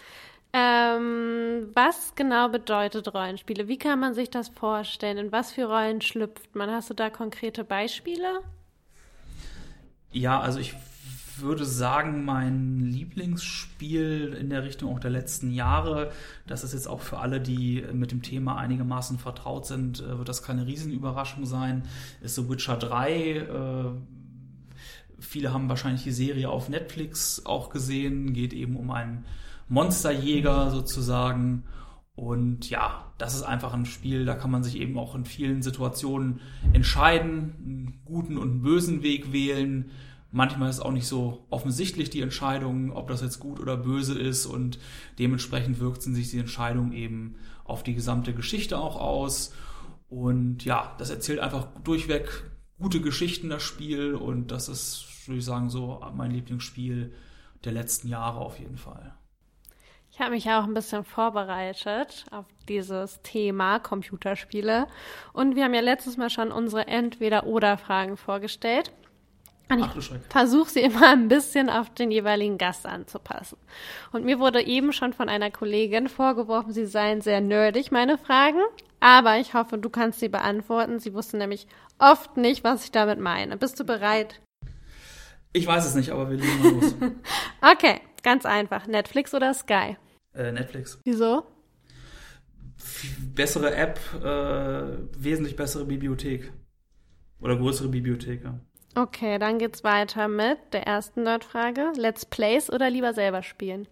Ähm, 0.53 1.72
was 1.74 2.15
genau 2.15 2.48
bedeutet 2.48 3.13
Rollenspiele? 3.13 3.67
Wie 3.67 3.77
kann 3.77 4.00
man 4.00 4.13
sich 4.13 4.29
das 4.29 4.48
vorstellen? 4.48 5.17
In 5.17 5.31
was 5.34 5.51
für 5.51 5.65
Rollen 5.65 6.00
schlüpft 6.00 6.55
man? 6.55 6.72
Hast 6.72 6.89
du 6.89 6.93
da 6.93 7.10
konkrete 7.10 7.65
Beispiele? 7.65 8.41
Ja, 10.12 10.40
also 10.40 10.60
ich 10.60 10.76
würde 11.40 11.66
sagen, 11.66 12.26
mein 12.26 12.80
Lieblingsspiel 12.80 14.36
in 14.40 14.50
der 14.50 14.64
Richtung 14.64 14.94
auch 14.94 15.00
der 15.00 15.12
letzten 15.12 15.52
Jahre, 15.52 16.12
das 16.48 16.64
ist 16.64 16.74
jetzt 16.74 16.88
auch 16.88 17.02
für 17.02 17.20
alle, 17.20 17.40
die 17.40 17.84
mit 17.94 18.12
dem 18.12 18.22
Thema 18.22 18.58
einigermaßen 18.58 19.20
vertraut 19.20 19.66
sind, 19.66 20.02
äh, 20.02 20.18
wird 20.18 20.30
das 20.30 20.44
keine 20.44 20.66
Riesenüberraschung 20.66 21.46
sein, 21.46 21.84
ist 22.22 22.36
The 22.36 22.50
Witcher 22.50 22.78
3. 22.78 23.12
Äh, 23.12 23.46
viele 25.20 25.54
haben 25.54 25.70
wahrscheinlich 25.70 26.04
die 26.04 26.12
Serie 26.12 26.50
auf 26.50 26.70
Netflix 26.70 27.46
auch 27.46 27.70
gesehen, 27.70 28.34
geht 28.34 28.54
eben 28.54 28.76
um 28.76 28.92
einen 28.92 29.26
Monsterjäger 29.70 30.72
sozusagen. 30.72 31.64
Und 32.18 32.72
ja, 32.72 33.14
das 33.20 33.36
ist 33.36 33.44
einfach 33.44 33.76
ein 33.76 33.86
Spiel, 33.86 34.26
da 34.26 34.34
kann 34.34 34.50
man 34.50 34.64
sich 34.64 34.78
eben 34.80 34.98
auch 34.98 35.14
in 35.14 35.24
vielen 35.24 35.62
Situationen 35.62 36.42
entscheiden, 36.74 37.54
einen 37.64 38.02
guten 38.06 38.40
und 38.40 38.50
einen 38.50 38.62
bösen 38.64 39.04
Weg 39.04 39.32
wählen. 39.32 39.92
Manchmal 40.32 40.72
ist 40.72 40.80
auch 40.80 40.92
nicht 40.92 41.06
so 41.06 41.46
offensichtlich 41.52 42.10
die 42.10 42.22
Entscheidung, 42.22 42.92
ob 42.92 43.08
das 43.08 43.22
jetzt 43.22 43.40
gut 43.40 43.60
oder 43.60 43.78
böse 43.78 44.18
ist 44.18 44.48
und 44.48 44.80
dementsprechend 45.20 45.80
wirkt 45.80 46.02
sich 46.02 46.32
die 46.32 46.40
Entscheidung 46.40 46.92
eben 46.92 47.36
auf 47.66 47.84
die 47.84 47.94
gesamte 47.94 48.34
Geschichte 48.34 48.80
auch 48.80 49.00
aus. 49.00 49.54
Und 50.10 50.66
ja, 50.66 50.96
das 50.98 51.12
erzählt 51.12 51.38
einfach 51.38 51.68
durchweg 51.84 52.50
gute 52.80 53.00
Geschichten, 53.00 53.50
das 53.50 53.62
Spiel 53.62 54.16
und 54.16 54.50
das 54.50 54.70
ist, 54.70 55.28
würde 55.28 55.38
ich 55.38 55.46
sagen, 55.46 55.70
so 55.70 56.02
mein 56.16 56.32
Lieblingsspiel 56.32 57.14
der 57.64 57.74
letzten 57.74 58.08
Jahre 58.08 58.40
auf 58.40 58.58
jeden 58.58 58.78
Fall. 58.78 59.14
Ich 60.18 60.24
habe 60.24 60.32
mich 60.32 60.50
auch 60.50 60.64
ein 60.64 60.74
bisschen 60.74 61.04
vorbereitet 61.04 62.26
auf 62.32 62.46
dieses 62.68 63.22
Thema 63.22 63.78
Computerspiele. 63.78 64.88
Und 65.32 65.56
wir 65.56 65.64
haben 65.64 65.76
ja 65.76 65.82
letztes 65.82 66.18
Mal 66.18 66.32
schon 66.32 66.52
unsere 66.52 66.88
Entweder-Oder-Fragen 66.88 68.18
vorgestellt. 68.18 68.92
Und 69.70 69.78
ich 69.78 70.10
versuche 70.30 70.72
sie 70.72 70.80
immer 70.80 71.10
ein 71.10 71.28
bisschen 71.28 71.70
auf 71.70 71.92
den 71.92 72.10
jeweiligen 72.10 72.58
Gast 72.58 72.88
anzupassen. 72.88 73.60
Und 74.12 74.26
mir 74.26 74.40
wurde 74.40 74.66
eben 74.66 74.92
schon 74.92 75.14
von 75.14 75.30
einer 75.30 75.52
Kollegin 75.52 76.08
vorgeworfen, 76.08 76.74
sie 76.74 76.88
seien 76.88 77.22
sehr 77.22 77.40
nerdig, 77.40 77.92
meine 77.92 78.18
Fragen. 78.18 78.62
Aber 79.00 79.38
ich 79.38 79.54
hoffe, 79.54 79.78
du 79.78 79.92
kannst 79.92 80.20
sie 80.20 80.30
beantworten. 80.30 80.98
Sie 80.98 81.14
wusste 81.14 81.38
nämlich 81.38 81.68
oft 82.00 82.38
nicht, 82.38 82.64
was 82.64 82.86
ich 82.86 82.92
damit 82.92 83.20
meine. 83.20 83.56
Bist 83.56 83.80
du 83.80 83.84
bereit? 83.84 84.42
Ich 85.54 85.68
weiß 85.68 85.86
es 85.86 85.94
nicht, 85.94 86.10
aber 86.10 86.32
wir 86.32 86.38
legen 86.38 86.64
mal 86.64 86.72
los. 86.72 86.96
okay, 87.72 88.02
ganz 88.24 88.48
einfach. 88.48 88.88
Netflix 88.88 89.36
oder 89.36 89.54
Sky? 89.54 89.96
Äh, 90.38 90.51
Netflix. 90.51 91.00
Wieso? 91.03 91.48
Bessere 93.34 93.74
App, 93.75 94.00
äh, 94.24 94.98
wesentlich 95.17 95.56
bessere 95.56 95.86
Bibliothek. 95.86 96.53
Oder 97.39 97.58
größere 97.58 97.89
Bibliothek, 97.89 98.44
ja. 98.44 98.60
Okay, 98.96 99.39
dann 99.39 99.58
geht's 99.58 99.84
weiter 99.84 100.27
mit 100.27 100.58
der 100.74 100.86
ersten 100.86 101.24
Nerdfrage. 101.24 101.91
Let's 101.98 102.25
Plays 102.25 102.72
oder 102.72 102.89
lieber 102.89 103.13
selber 103.13 103.41
spielen? 103.41 103.88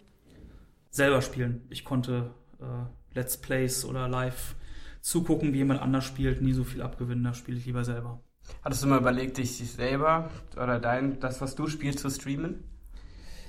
Selber 0.92 1.22
spielen. 1.22 1.62
Ich 1.70 1.84
konnte 1.84 2.32
äh, 2.60 3.16
Let's 3.16 3.38
Plays 3.38 3.84
oder 3.84 4.08
live 4.08 4.56
zugucken, 5.02 5.54
wie 5.54 5.58
jemand 5.58 5.82
anders 5.82 6.06
spielt, 6.06 6.42
nie 6.42 6.54
so 6.54 6.64
viel 6.64 6.82
abgewinnen, 6.82 7.24
da 7.24 7.34
spiele 7.34 7.58
ich 7.58 7.66
lieber 7.66 7.84
selber. 7.84 8.24
Hattest 8.64 8.84
du 8.84 8.88
mal 8.88 9.00
überlegt, 9.00 9.38
dich 9.38 9.58
selber 9.58 10.30
oder 10.56 10.80
dein, 10.80 11.20
das, 11.20 11.42
was 11.42 11.56
du 11.56 11.68
spielst, 11.68 12.00
zu 12.00 12.10
streamen? 12.10 12.64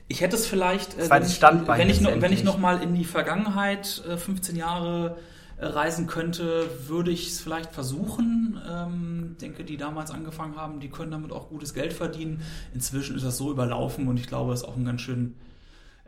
Ich 0.09 0.21
hätte 0.21 0.37
es 0.37 0.47
vielleicht, 0.47 0.99
äh, 0.99 1.11
wenn, 1.11 1.23
ich, 1.23 1.43
wenn, 1.43 1.91
ich 1.91 2.01
noch, 2.01 2.21
wenn 2.21 2.33
ich 2.33 2.45
noch 2.45 2.59
mal 2.59 2.83
in 2.83 2.95
die 2.95 3.05
Vergangenheit 3.05 4.03
äh, 4.09 4.17
15 4.17 4.55
Jahre 4.55 5.17
äh, 5.59 5.67
reisen 5.67 6.07
könnte, 6.07 6.69
würde 6.87 7.11
ich 7.11 7.29
es 7.29 7.41
vielleicht 7.41 7.73
versuchen. 7.73 8.61
Ähm, 8.69 9.37
denke, 9.41 9.65
die 9.65 9.77
damals 9.77 10.11
angefangen 10.11 10.57
haben, 10.57 10.81
die 10.81 10.91
können 10.91 11.11
damit 11.11 11.33
auch 11.33 11.49
gutes 11.49 11.75
Geld 11.75 11.93
verdienen. 11.93 12.43
Inzwischen 12.73 13.17
ist 13.17 13.25
das 13.25 13.37
so 13.37 13.51
überlaufen 13.51 14.07
und 14.07 14.19
ich 14.19 14.29
glaube, 14.29 14.53
es 14.53 14.61
ist 14.61 14.69
auch 14.69 14.77
ein 14.77 14.85
ganz 14.85 15.01
schön, 15.01 15.35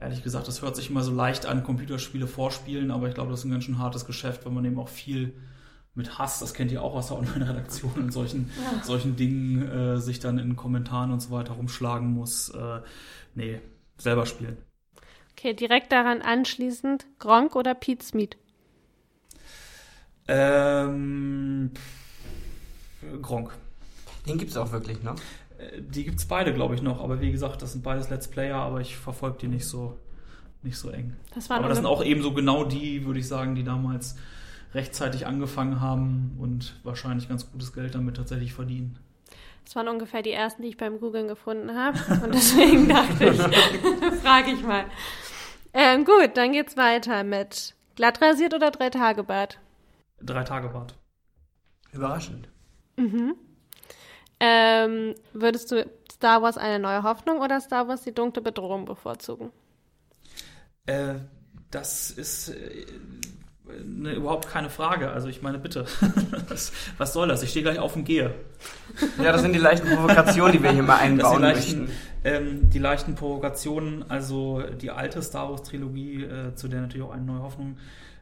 ehrlich 0.01 0.23
gesagt, 0.23 0.47
das 0.47 0.63
hört 0.63 0.77
sich 0.77 0.91
immer 0.91 1.03
so 1.03 1.13
leicht 1.13 1.47
an, 1.47 1.65
Computerspiele 1.65 2.29
vorspielen, 2.29 2.93
aber 2.93 3.09
ich 3.09 3.15
glaube, 3.15 3.31
das 3.31 3.41
ist 3.41 3.47
ein 3.47 3.51
ganz 3.51 3.65
schön 3.65 3.79
hartes 3.79 4.07
Geschäft, 4.07 4.45
weil 4.45 4.53
man 4.53 4.65
eben 4.65 4.79
auch 4.79 4.89
viel 4.89 5.33
mit 5.95 6.19
Hass, 6.19 6.39
das 6.39 6.55
kennt 6.55 6.71
ihr 6.71 6.81
auch 6.81 6.95
aus 6.95 7.09
der 7.09 7.19
Online-Redaktion 7.19 7.93
und 7.97 8.13
solchen, 8.13 8.51
ja. 8.57 8.85
solchen 8.85 9.17
Dingen, 9.17 9.69
äh, 9.69 9.99
sich 9.99 10.21
dann 10.21 10.39
in 10.39 10.55
Kommentaren 10.55 11.11
und 11.11 11.21
so 11.21 11.33
weiter 11.33 11.55
rumschlagen 11.55 12.13
muss. 12.13 12.51
Äh, 12.51 12.81
nee, 13.35 13.61
selber 13.99 14.27
spielen. 14.27 14.57
Okay, 15.33 15.55
direkt 15.55 15.93
daran 15.93 16.23
anschließend, 16.23 17.07
Gronk 17.19 17.55
oder 17.55 17.75
Pete 17.75 18.05
Smith? 18.05 18.31
Ähm, 20.27 21.71
Gronk. 23.23 23.53
Den 24.27 24.39
gibt 24.39 24.51
es 24.51 24.57
auch 24.57 24.73
wirklich 24.73 25.03
noch? 25.03 25.17
Äh, 25.59 25.81
die 25.81 26.05
gibt 26.05 26.19
es 26.19 26.27
beide, 26.27 26.53
glaube 26.53 26.75
ich, 26.75 26.83
noch. 26.83 27.03
Aber 27.03 27.21
wie 27.21 27.33
gesagt, 27.33 27.63
das 27.63 27.73
sind 27.73 27.83
beides 27.83 28.11
Let's 28.11 28.29
Player, 28.29 28.57
aber 28.57 28.81
ich 28.81 28.97
verfolge 28.97 29.39
die 29.39 29.49
nicht 29.49 29.67
so, 29.67 29.99
nicht 30.63 30.77
so 30.77 30.91
eng. 30.91 31.17
Das 31.35 31.51
aber 31.51 31.69
das 31.69 31.79
sind 31.79 31.87
auch 31.87 32.05
eben 32.05 32.23
so 32.23 32.33
genau 32.33 32.65
die, 32.65 33.07
würde 33.07 33.21
ich 33.21 33.29
sagen, 33.29 33.55
die 33.55 33.65
damals 33.65 34.17
rechtzeitig 34.75 35.27
angefangen 35.27 35.81
haben 35.81 36.37
und 36.39 36.79
wahrscheinlich 36.83 37.29
ganz 37.29 37.51
gutes 37.51 37.73
Geld 37.73 37.95
damit 37.95 38.17
tatsächlich 38.17 38.53
verdienen. 38.53 38.99
Das 39.69 39.77
waren 39.77 39.89
ungefähr 39.89 40.23
die 40.23 40.33
ersten, 40.33 40.63
die 40.63 40.69
ich 40.69 40.79
beim 40.79 40.99
Googlen 40.99 41.29
gefunden 41.29 41.77
habe. 41.77 41.99
Und 42.25 42.35
deswegen 42.35 42.89
dachte 42.89 43.27
ich, 43.27 43.37
frage 44.23 44.53
ich 44.53 44.63
mal. 44.63 44.87
Ähm, 45.75 46.07
gut, 46.07 46.39
dann 46.39 46.53
geht's 46.53 46.79
weiter 46.79 47.23
mit 47.23 47.75
glattrasiert 47.95 48.55
oder 48.55 48.71
drei 48.71 48.89
Tage 48.89 49.25
Bad? 49.25 49.59
Drei 50.23 50.43
Tage 50.45 50.69
Bad. 50.69 50.95
Überraschend. 51.93 52.49
Mhm. 52.97 53.35
Ähm, 54.41 55.15
würdest 55.35 55.71
du 55.71 55.87
Star 56.11 56.41
Wars 56.41 56.57
eine 56.57 56.79
neue 56.79 57.03
Hoffnung 57.03 57.43
oder 57.43 57.61
Star 57.61 57.89
Wars 57.89 58.01
die 58.01 58.15
dunkle 58.15 58.41
Bedrohung 58.41 58.87
bevorzugen? 58.87 59.53
Äh, 60.87 61.17
das 61.71 62.11
ist 62.11 62.49
äh, 62.49 62.87
ne, 63.85 64.15
überhaupt 64.15 64.49
keine 64.49 64.71
Frage. 64.71 65.11
Also 65.11 65.29
ich 65.29 65.43
meine, 65.43 65.59
bitte, 65.59 65.87
was, 66.49 66.73
was, 66.97 67.13
soll 67.13 67.29
das? 67.29 67.43
Ich 67.43 67.51
stehe 67.51 67.63
gleich 67.63 67.79
auf 67.79 67.97
und 67.97 68.05
gehe. 68.05 68.35
Ja, 69.23 69.33
das 69.33 69.43
sind 69.43 69.55
die 69.55 69.59
leichten 69.59 69.89
Provokationen, 69.89 70.53
die 70.53 70.63
wir 70.63 70.71
hier 70.71 70.83
mal 70.83 70.99
einbauen 70.99 71.37
die 71.37 71.43
leichten, 71.43 71.81
möchten. 71.81 71.97
Ähm, 72.25 72.71
die 72.71 72.79
leichten 72.79 73.15
Provokationen, 73.15 74.11
also 74.11 74.63
die 74.81 74.91
alte 74.91 75.23
Star 75.23 75.51
Wars-Trilogie, 75.51 76.25
äh, 76.25 76.55
zu 76.55 76.69
der 76.69 76.81
natürlich 76.81 77.07
auch 77.07 77.13
eine 77.13 77.25
neue 77.25 77.43
Hoffnung 77.43 77.77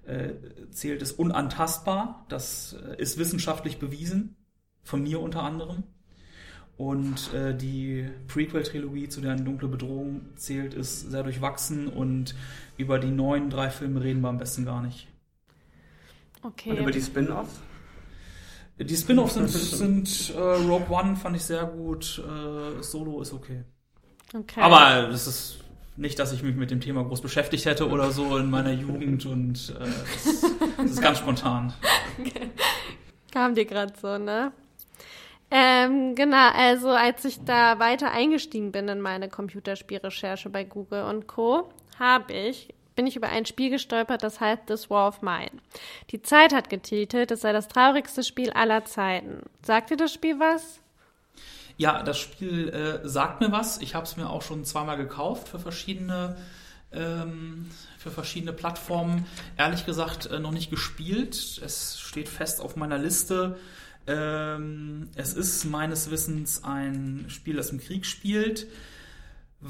äh, 0.07 0.31
zählt, 0.71 1.03
ist 1.03 1.13
unantastbar. 1.13 2.25
Das 2.29 2.77
äh, 2.91 3.01
ist 3.01 3.19
wissenschaftlich 3.19 3.79
bewiesen, 3.79 4.37
von 4.83 5.03
mir 5.03 5.21
unter 5.21 5.43
anderem. 5.43 5.83
Und 6.77 7.33
äh, 7.33 7.57
die 7.57 8.07
Prequel-Trilogie, 8.29 9.09
zu 9.09 9.21
der 9.23 9.33
eine 9.33 9.43
dunkle 9.43 9.69
Bedrohung 9.69 10.27
zählt, 10.37 10.75
ist 10.75 11.11
sehr 11.11 11.23
durchwachsen 11.23 11.89
und 11.89 12.35
über 12.77 12.99
die 12.99 13.11
neuen 13.11 13.49
drei 13.49 13.71
Filme 13.71 14.03
reden 14.03 14.21
wir 14.21 14.29
am 14.29 14.39
besten 14.39 14.67
gar 14.67 14.83
nicht. 14.83 15.09
Okay. 16.47 16.71
Und 16.71 16.79
über 16.79 16.91
die 16.91 17.01
Spin-Offs? 17.01 17.61
Die 18.79 18.97
Spin-Offs 18.97 19.35
sind, 19.35 19.49
sind 19.49 20.35
äh, 20.37 20.39
Rogue 20.39 20.87
One 20.91 21.17
fand 21.17 21.37
ich 21.37 21.43
sehr 21.43 21.65
gut, 21.65 22.23
äh, 22.23 22.83
Solo 22.83 23.23
ist 23.23 23.33
okay. 23.33 23.65
Okay. 24.35 24.61
Aber 24.61 25.09
das 25.09 25.27
ist 25.27 25.59
nicht, 25.97 26.19
dass 26.19 26.33
ich 26.33 26.43
mich 26.43 26.55
mit 26.57 26.71
dem 26.71 26.81
Thema 26.81 27.03
groß 27.05 27.23
beschäftigt 27.23 27.65
hätte 27.65 27.89
oder 27.89 28.11
so 28.11 28.37
in 28.37 28.51
meiner 28.51 28.73
Jugend 28.73 29.25
und 29.25 29.75
äh, 29.81 29.85
das, 29.85 30.45
das, 30.77 30.91
ist 30.91 31.01
ganz 31.01 31.19
spontan. 31.19 31.73
Okay. 32.21 32.51
Kam 33.33 33.55
dir 33.55 33.65
gerade 33.65 33.95
so, 34.01 34.19
ne? 34.19 34.53
Ähm, 35.51 36.15
genau, 36.15 36.51
also 36.55 36.91
als 36.91 37.25
ich 37.25 37.45
da 37.45 37.79
weiter 37.79 38.11
eingestiegen 38.11 38.73
bin 38.73 38.89
in 38.89 39.01
meine 39.01 39.29
Computerspielrecherche 39.29 40.51
bei 40.51 40.65
Google 40.65 41.05
und 41.05 41.27
Co., 41.27 41.71
habe 41.99 42.33
ich 42.33 42.75
bin 42.97 43.07
ich 43.07 43.15
über 43.15 43.29
ein 43.29 43.47
Spiel 43.47 43.71
gestolpert, 43.71 44.23
das 44.23 44.41
heißt 44.41 44.67
This 44.67 44.91
War 44.91 45.09
of 45.09 45.23
Mine. 45.23 45.51
Die 46.11 46.23
Zeit 46.23 46.53
hat 46.53 46.71
getitelt, 46.71 47.31
es 47.31 47.43
sei 47.43 47.53
das 47.53 47.69
traurigste 47.69 48.25
Spiel 48.25 48.51
aller 48.51 48.85
Zeiten. 48.85 49.43
Sagt 49.63 49.91
dir 49.91 49.97
das 49.97 50.13
Spiel 50.13 50.41
was? 50.41 50.81
Ja, 51.77 52.03
das 52.03 52.19
Spiel 52.19 52.71
äh, 52.71 53.07
sagt 53.07 53.41
mir 53.41 53.53
was. 53.53 53.79
Ich 53.79 53.95
habe 53.95 54.07
es 54.07 54.17
mir 54.17 54.31
auch 54.31 54.43
schon 54.43 54.65
zweimal 54.65 54.97
gekauft 54.97 55.49
für 55.49 55.59
verschiedene 55.59 56.37
ähm, 56.93 57.69
für 57.99 58.11
verschiedene 58.11 58.53
Plattformen. 58.53 59.27
Ehrlich 59.59 59.85
gesagt 59.85 60.27
äh, 60.27 60.39
noch 60.39 60.53
nicht 60.53 60.71
gespielt. 60.71 61.61
Es 61.63 62.01
steht 62.01 62.29
fest 62.29 62.61
auf 62.61 62.77
meiner 62.77 62.97
Liste. 62.97 63.59
Ähm, 64.07 65.11
es 65.17 65.35
ist 65.35 65.65
meines 65.65 66.11
Wissens 66.11 66.65
ein 66.65 67.27
Spiel, 67.29 67.57
das 67.57 67.71
im 67.71 67.81
Krieg 67.81 68.07
spielt 68.07 68.67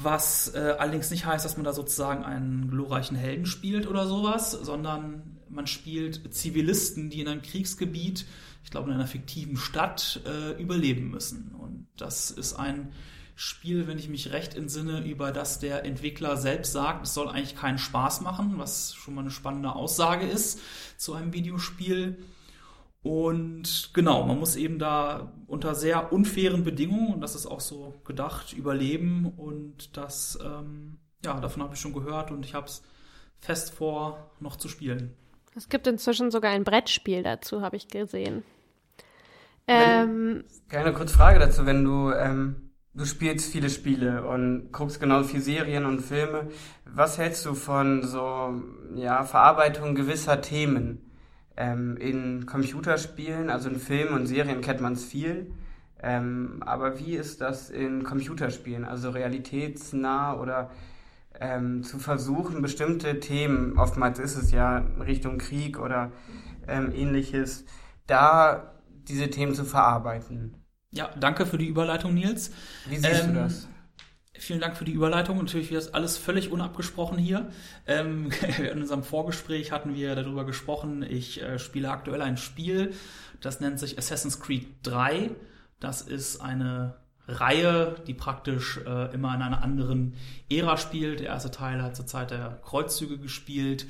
was 0.03 0.53
äh, 0.53 0.75
allerdings 0.77 1.09
nicht 1.11 1.25
heißt, 1.25 1.45
dass 1.45 1.57
man 1.57 1.63
da 1.63 1.73
sozusagen 1.73 2.23
einen 2.23 2.69
glorreichen 2.69 3.17
Helden 3.17 3.45
spielt 3.45 3.87
oder 3.87 4.07
sowas, 4.07 4.51
sondern 4.51 5.37
man 5.49 5.67
spielt 5.67 6.33
Zivilisten, 6.33 7.09
die 7.09 7.21
in 7.21 7.27
einem 7.27 7.41
Kriegsgebiet, 7.41 8.25
ich 8.63 8.71
glaube 8.71 8.89
in 8.89 8.95
einer 8.95 9.07
fiktiven 9.07 9.57
Stadt, 9.57 10.21
äh, 10.25 10.61
überleben 10.61 11.09
müssen. 11.09 11.55
Und 11.57 11.87
das 11.97 12.31
ist 12.31 12.53
ein 12.53 12.91
Spiel, 13.35 13.87
wenn 13.87 13.99
ich 13.99 14.09
mich 14.09 14.31
recht 14.31 14.55
entsinne, 14.55 15.05
über 15.05 15.31
das 15.31 15.59
der 15.59 15.85
Entwickler 15.85 16.37
selbst 16.37 16.73
sagt, 16.73 17.05
es 17.05 17.13
soll 17.13 17.29
eigentlich 17.29 17.55
keinen 17.55 17.77
Spaß 17.77 18.21
machen, 18.21 18.55
was 18.57 18.95
schon 18.95 19.13
mal 19.13 19.21
eine 19.21 19.31
spannende 19.31 19.73
Aussage 19.73 20.25
ist 20.27 20.59
zu 20.97 21.13
einem 21.13 21.33
Videospiel. 21.33 22.17
Und 23.03 23.91
genau, 23.93 24.25
man 24.25 24.39
muss 24.39 24.55
eben 24.55 24.79
da 24.79 25.31
unter 25.47 25.75
sehr 25.75 26.11
unfairen 26.11 26.63
Bedingungen, 26.63 27.13
und 27.13 27.21
das 27.21 27.35
ist 27.35 27.47
auch 27.47 27.61
so 27.61 27.93
gedacht, 28.05 28.53
überleben. 28.53 29.33
Und 29.37 29.95
das, 29.97 30.37
ähm, 30.43 30.97
ja, 31.23 31.39
davon 31.39 31.63
habe 31.63 31.73
ich 31.73 31.79
schon 31.79 31.93
gehört 31.93 32.31
und 32.31 32.45
ich 32.45 32.53
habe 32.53 32.67
es 32.67 32.83
fest 33.39 33.73
vor, 33.73 34.31
noch 34.39 34.57
zu 34.57 34.67
spielen. 34.67 35.15
Es 35.55 35.69
gibt 35.69 35.87
inzwischen 35.87 36.29
sogar 36.29 36.51
ein 36.51 36.63
Brettspiel 36.63 37.23
dazu, 37.23 37.61
habe 37.61 37.77
ich 37.77 37.87
gesehen. 37.87 38.43
Ähm, 39.67 40.43
Keine 40.69 40.93
kurze 40.93 41.15
Frage 41.15 41.39
dazu, 41.39 41.65
wenn 41.65 41.83
du, 41.83 42.11
ähm, 42.11 42.71
du 42.93 43.05
spielst 43.05 43.51
viele 43.51 43.69
Spiele 43.69 44.25
und 44.27 44.71
guckst 44.71 44.99
genau 44.99 45.23
viel 45.23 45.41
Serien 45.41 45.85
und 45.85 46.01
Filme. 46.01 46.49
Was 46.85 47.17
hältst 47.17 47.45
du 47.45 47.53
von 47.53 48.03
so, 48.03 48.61
ja, 48.95 49.23
Verarbeitung 49.23 49.95
gewisser 49.95 50.41
Themen? 50.41 51.06
Ähm, 51.57 51.97
in 51.97 52.45
Computerspielen, 52.45 53.49
also 53.49 53.69
in 53.69 53.79
Filmen 53.79 54.13
und 54.13 54.27
Serien 54.27 54.61
kennt 54.61 54.79
man 54.79 54.93
es 54.93 55.03
viel. 55.03 55.51
Ähm, 56.01 56.61
aber 56.61 56.99
wie 56.99 57.15
ist 57.15 57.41
das 57.41 57.69
in 57.69 58.03
Computerspielen? 58.03 58.85
Also 58.85 59.09
realitätsnah 59.09 60.35
oder 60.35 60.69
ähm, 61.39 61.83
zu 61.83 61.99
versuchen, 61.99 62.61
bestimmte 62.61 63.19
Themen, 63.19 63.77
oftmals 63.77 64.19
ist 64.19 64.35
es 64.35 64.51
ja 64.51 64.85
Richtung 64.99 65.37
Krieg 65.37 65.79
oder 65.79 66.11
ähm, 66.67 66.91
ähnliches, 66.93 67.65
da 68.05 68.73
diese 69.07 69.29
Themen 69.29 69.53
zu 69.53 69.63
verarbeiten. 69.63 70.55
Ja, 70.91 71.09
danke 71.19 71.45
für 71.45 71.57
die 71.57 71.67
Überleitung, 71.67 72.13
Nils. 72.13 72.51
Wie 72.87 72.97
siehst 72.97 73.23
ähm, 73.23 73.33
du 73.33 73.39
das? 73.39 73.67
Vielen 74.39 74.59
Dank 74.59 74.77
für 74.77 74.85
die 74.85 74.91
Überleitung. 74.91 75.37
Natürlich 75.37 75.71
wird 75.71 75.81
das 75.81 75.93
alles 75.93 76.17
völlig 76.17 76.51
unabgesprochen 76.51 77.17
hier. 77.17 77.49
Ähm, 77.85 78.29
in 78.71 78.81
unserem 78.81 79.03
Vorgespräch 79.03 79.71
hatten 79.71 79.95
wir 79.95 80.15
darüber 80.15 80.45
gesprochen. 80.45 81.03
Ich 81.03 81.41
äh, 81.41 81.59
spiele 81.59 81.89
aktuell 81.91 82.21
ein 82.21 82.37
Spiel, 82.37 82.93
das 83.41 83.59
nennt 83.59 83.79
sich 83.79 83.97
Assassin's 83.97 84.39
Creed 84.39 84.67
3. 84.83 85.31
Das 85.79 86.01
ist 86.01 86.41
eine 86.41 86.95
Reihe, 87.27 87.95
die 88.07 88.13
praktisch 88.13 88.79
äh, 88.85 89.13
immer 89.13 89.35
in 89.35 89.41
einer 89.41 89.61
anderen 89.61 90.15
Ära 90.49 90.77
spielt. 90.77 91.19
Der 91.19 91.27
erste 91.27 91.51
Teil 91.51 91.81
hat 91.81 91.95
zur 91.95 92.07
Zeit 92.07 92.31
der 92.31 92.59
Kreuzzüge 92.63 93.17
gespielt. 93.17 93.85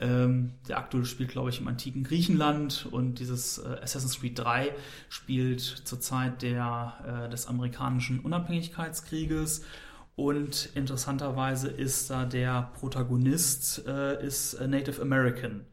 Ähm, 0.00 0.52
der 0.68 0.78
aktuelle 0.78 1.06
spielt, 1.06 1.30
glaube 1.30 1.50
ich, 1.50 1.60
im 1.60 1.66
antiken 1.66 2.04
Griechenland 2.04 2.86
und 2.90 3.18
dieses 3.18 3.58
äh, 3.58 3.78
Assassin's 3.82 4.20
Creed 4.20 4.38
3 4.38 4.72
spielt 5.08 5.60
zur 5.60 6.00
Zeit 6.00 6.42
der, 6.42 7.26
äh, 7.26 7.30
des 7.30 7.46
amerikanischen 7.46 8.20
Unabhängigkeitskrieges. 8.20 9.64
Und 10.14 10.70
interessanterweise 10.74 11.68
ist 11.68 12.10
da 12.10 12.24
der 12.24 12.70
Protagonist 12.74 13.86
äh, 13.86 14.24
ist 14.24 14.54
äh, 14.54 14.66
Native 14.66 15.00
American 15.00 15.64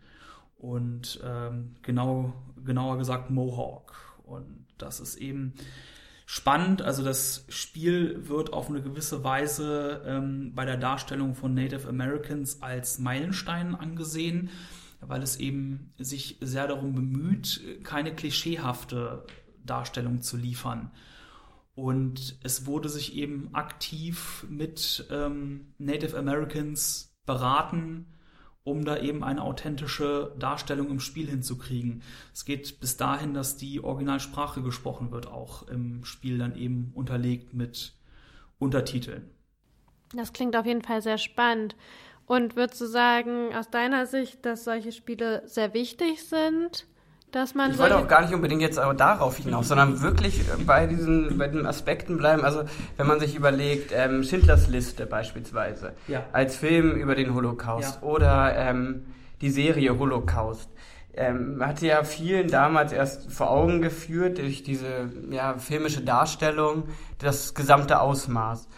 und 0.58 1.20
ähm, 1.24 1.76
genau, 1.82 2.34
genauer 2.64 2.98
gesagt 2.98 3.30
Mohawk. 3.30 3.94
Und 4.24 4.66
das 4.78 5.00
ist 5.00 5.16
eben 5.18 5.54
spannend. 6.26 6.82
Also 6.82 7.04
das 7.04 7.46
Spiel 7.50 8.28
wird 8.28 8.54
auf 8.54 8.70
eine 8.70 8.82
gewisse 8.82 9.24
Weise 9.24 10.04
ähm, 10.06 10.54
bei 10.56 10.66
der 10.66 10.78
Darstellung 10.78 11.36
von 11.36 11.54
Native 11.54 11.88
Americans 11.88 12.62
als 12.62 13.00
Meilenstein 13.00 13.76
angesehen, 13.76 14.50
weil 15.02 15.22
es 15.22 15.38
eben 15.38 15.94
sich 15.98 16.38
sehr 16.42 16.68
darum 16.68 16.96
bemüht, 16.96 17.62
keine 17.84 18.14
klischeehafte 18.14 19.26
Darstellung 19.64 20.22
zu 20.22 20.38
liefern. 20.38 20.92
Und 21.76 22.38
es 22.42 22.66
wurde 22.66 22.88
sich 22.90 23.16
eben 23.16 23.54
aktiv 23.54 24.46
mit 24.50 25.06
ähm, 25.12 25.74
Native 25.78 26.18
Americans 26.18 27.14
beraten, 27.26 28.08
um 28.66 28.84
da 28.84 28.98
eben 28.98 29.24
eine 29.24 29.44
authentische 29.44 30.36
Darstellung 30.38 30.90
im 30.90 31.00
Spiel 31.00 31.30
hinzukriegen. 31.30 32.02
Es 32.34 32.44
geht 32.44 32.80
bis 32.82 32.98
dahin, 32.98 33.34
dass 33.34 33.56
die 33.56 33.82
Originalsprache 33.82 34.62
gesprochen 34.64 35.12
wird, 35.12 35.28
auch 35.28 35.68
im 35.70 36.04
Spiel 36.04 36.40
dann 36.40 36.58
eben 36.58 36.92
unterlegt 36.96 37.54
mit 37.54 37.94
Untertiteln. 38.58 39.30
Das 40.14 40.34
klingt 40.34 40.56
auf 40.56 40.66
jeden 40.66 40.82
Fall 40.82 41.02
sehr 41.02 41.20
spannend. 41.20 41.76
Und 42.26 42.56
würdest 42.56 42.82
du 42.82 42.88
sagen, 42.88 43.54
aus 43.54 43.70
deiner 43.70 44.08
Sicht, 44.08 44.44
dass 44.46 44.64
solche 44.64 44.92
Spiele 44.92 45.44
sehr 45.46 45.76
wichtig 45.76 46.28
sind? 46.28 46.88
Dass 47.36 47.54
man 47.54 47.72
ich 47.72 47.78
wollte 47.78 47.98
auch 47.98 48.08
gar 48.08 48.22
nicht 48.22 48.34
unbedingt 48.34 48.62
jetzt 48.62 48.80
aber 48.80 48.94
darauf 48.94 49.36
hinaus, 49.36 49.68
sondern 49.68 50.02
wirklich 50.02 50.46
bei 50.66 50.88
diesen, 50.88 51.38
bei 51.38 51.50
den 51.50 51.66
Aspekten 51.66 52.16
bleiben. 52.16 52.46
Also 52.46 52.64
wenn 52.96 53.08
man 53.08 53.20
sich 53.20 53.36
überlegt, 53.36 53.92
ähm, 53.94 54.24
Schindlers 54.24 54.70
Liste 54.70 55.06
beispielsweise, 55.06 55.92
ja. 56.08 56.24
als 56.32 56.56
Film 56.56 56.94
über 56.96 57.14
den 57.14 57.34
Holocaust 57.34 58.00
ja. 58.02 58.08
oder 58.08 58.56
ähm, 58.56 59.08
die 59.42 59.50
Serie 59.50 60.00
Holocaust. 60.00 60.70
Ähm, 61.14 61.62
hatte 61.62 61.86
ja 61.88 62.06
vielen 62.06 62.48
damals 62.48 62.94
erst 62.94 63.30
vor 63.30 63.52
Augen 63.52 63.82
geführt 63.82 64.38
durch 64.38 64.64
diese 64.64 65.10
ja, 65.30 65.58
filmische 65.58 66.04
Darstellung 66.04 66.84
das 67.20 67.54
gesamte 67.54 68.00
Ausmaß. 68.00 68.70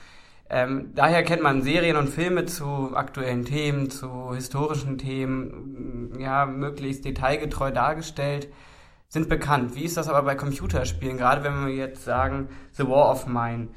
Ähm, 0.50 0.92
daher 0.96 1.24
kennt 1.24 1.44
man 1.44 1.62
Serien 1.62 1.98
und 1.98 2.10
Filme 2.10 2.46
zu 2.46 2.96
aktuellen 2.96 3.44
Themen, 3.44 3.90
zu 3.90 4.34
historischen 4.34 4.98
Themen, 4.98 6.18
ja, 6.20 6.46
möglichst 6.46 7.04
detailgetreu 7.04 7.72
dargestellt, 7.72 8.48
sind 9.10 9.30
bekannt. 9.30 9.76
Wie 9.76 9.84
ist 9.84 9.98
das 9.98 10.08
aber 10.08 10.24
bei 10.24 10.36
Computerspielen? 10.36 11.18
Gerade 11.18 11.44
wenn 11.44 11.66
wir 11.66 11.74
jetzt 11.74 12.04
sagen, 12.04 12.50
The 12.74 12.88
War 12.88 13.12
of 13.12 13.28
Mine, 13.28 13.70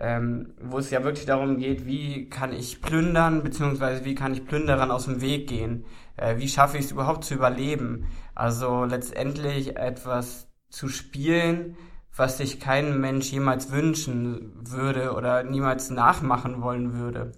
ähm, 0.00 0.54
wo 0.60 0.78
es 0.78 0.90
ja 0.90 1.02
wirklich 1.02 1.26
darum 1.26 1.58
geht, 1.58 1.86
wie 1.86 2.28
kann 2.28 2.52
ich 2.52 2.82
plündern, 2.82 3.42
beziehungsweise 3.42 4.04
wie 4.04 4.14
kann 4.14 4.32
ich 4.32 4.46
Plünderern 4.46 4.90
aus 4.90 5.06
dem 5.06 5.20
Weg 5.20 5.48
gehen? 5.48 5.84
Äh, 6.16 6.36
wie 6.38 6.48
schaffe 6.48 6.78
ich 6.78 6.84
es 6.86 6.92
überhaupt 6.92 7.24
zu 7.24 7.34
überleben? 7.34 8.06
Also 8.34 8.84
letztendlich 8.84 9.76
etwas 9.76 10.48
zu 10.68 10.88
spielen, 10.88 11.76
was 12.18 12.36
sich 12.38 12.58
kein 12.58 13.00
Mensch 13.00 13.30
jemals 13.30 13.70
wünschen 13.70 14.52
würde 14.68 15.12
oder 15.12 15.44
niemals 15.44 15.90
nachmachen 15.90 16.62
wollen 16.62 16.94
würde. 16.94 17.32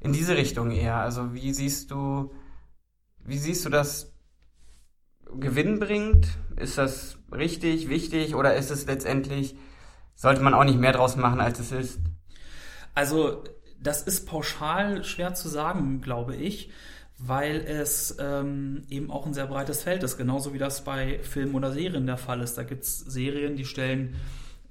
In 0.00 0.12
diese 0.12 0.36
Richtung 0.36 0.72
eher. 0.72 0.96
Also 0.96 1.34
wie 1.34 1.52
siehst 1.52 1.92
du, 1.92 2.32
wie 3.24 3.38
siehst 3.38 3.64
du 3.64 3.70
das 3.70 4.12
Gewinn 5.38 5.78
bringt? 5.78 6.26
Ist 6.56 6.78
das 6.78 7.18
richtig, 7.30 7.88
wichtig 7.88 8.34
oder 8.34 8.56
ist 8.56 8.70
es 8.70 8.86
letztendlich, 8.86 9.56
sollte 10.14 10.42
man 10.42 10.54
auch 10.54 10.64
nicht 10.64 10.80
mehr 10.80 10.92
draus 10.92 11.16
machen, 11.16 11.40
als 11.40 11.60
es 11.60 11.70
ist? 11.72 12.00
Also, 12.94 13.44
das 13.80 14.02
ist 14.02 14.26
pauschal 14.26 15.04
schwer 15.04 15.34
zu 15.34 15.48
sagen, 15.48 16.00
glaube 16.00 16.36
ich 16.36 16.70
weil 17.24 17.60
es 17.60 18.16
ähm, 18.18 18.82
eben 18.88 19.10
auch 19.10 19.26
ein 19.26 19.34
sehr 19.34 19.46
breites 19.46 19.82
Feld 19.82 20.02
ist, 20.02 20.16
genauso 20.16 20.52
wie 20.54 20.58
das 20.58 20.84
bei 20.84 21.20
Filmen 21.22 21.54
oder 21.54 21.72
Serien 21.72 22.06
der 22.06 22.16
Fall 22.16 22.40
ist. 22.40 22.58
Da 22.58 22.64
gibt 22.64 22.82
es 22.82 22.98
Serien, 22.98 23.56
die 23.56 23.64
stellen 23.64 24.16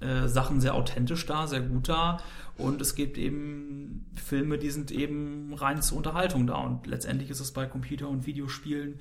äh, 0.01 0.27
Sachen 0.27 0.59
sehr 0.59 0.75
authentisch 0.75 1.25
dar, 1.25 1.47
sehr 1.47 1.61
gut 1.61 1.87
dar 1.87 2.21
und 2.57 2.81
es 2.81 2.95
gibt 2.95 3.17
eben 3.17 4.05
Filme, 4.15 4.57
die 4.57 4.69
sind 4.69 4.91
eben 4.91 5.53
rein 5.53 5.81
zur 5.81 5.97
Unterhaltung 5.97 6.45
da 6.45 6.55
und 6.55 6.87
letztendlich 6.87 7.29
ist 7.29 7.39
es 7.39 7.51
bei 7.51 7.65
Computer- 7.65 8.09
und 8.09 8.25
Videospielen 8.25 8.99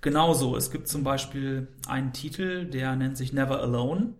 genauso. 0.00 0.56
Es 0.56 0.70
gibt 0.70 0.88
zum 0.88 1.04
Beispiel 1.04 1.68
einen 1.88 2.12
Titel, 2.12 2.64
der 2.64 2.96
nennt 2.96 3.16
sich 3.16 3.32
Never 3.32 3.60
Alone. 3.60 4.14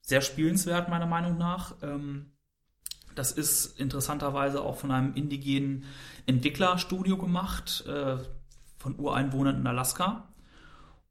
Sehr 0.00 0.20
spielenswert 0.20 0.88
meiner 0.88 1.06
Meinung 1.06 1.38
nach. 1.38 1.76
Ähm, 1.82 2.31
das 3.14 3.32
ist 3.32 3.78
interessanterweise 3.78 4.62
auch 4.62 4.76
von 4.76 4.90
einem 4.90 5.14
indigenen 5.14 5.84
Entwicklerstudio 6.26 7.16
gemacht, 7.16 7.84
äh, 7.86 8.16
von 8.78 8.98
Ureinwohnern 8.98 9.56
in 9.56 9.66
Alaska. 9.66 10.28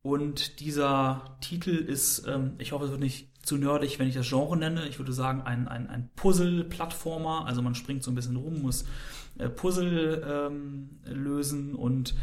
Und 0.01 0.59
dieser 0.59 1.37
Titel 1.41 1.71
ist, 1.71 2.27
ähm, 2.27 2.55
ich 2.57 2.71
hoffe, 2.71 2.85
es 2.85 2.91
wird 2.91 3.01
nicht 3.01 3.31
zu 3.45 3.57
nerdig, 3.57 3.99
wenn 3.99 4.07
ich 4.07 4.15
das 4.15 4.27
Genre 4.27 4.57
nenne. 4.57 4.87
Ich 4.87 4.99
würde 4.99 5.13
sagen, 5.13 5.41
ein, 5.41 5.67
ein, 5.67 5.89
ein 5.89 6.09
Puzzle-Plattformer. 6.15 7.45
Also 7.45 7.61
man 7.61 7.75
springt 7.75 8.03
so 8.03 8.11
ein 8.11 8.15
bisschen 8.15 8.35
rum, 8.35 8.61
muss 8.61 8.85
äh, 9.37 9.49
Puzzle 9.49 10.23
ähm, 10.27 10.99
lösen 11.05 11.75
und 11.75 12.15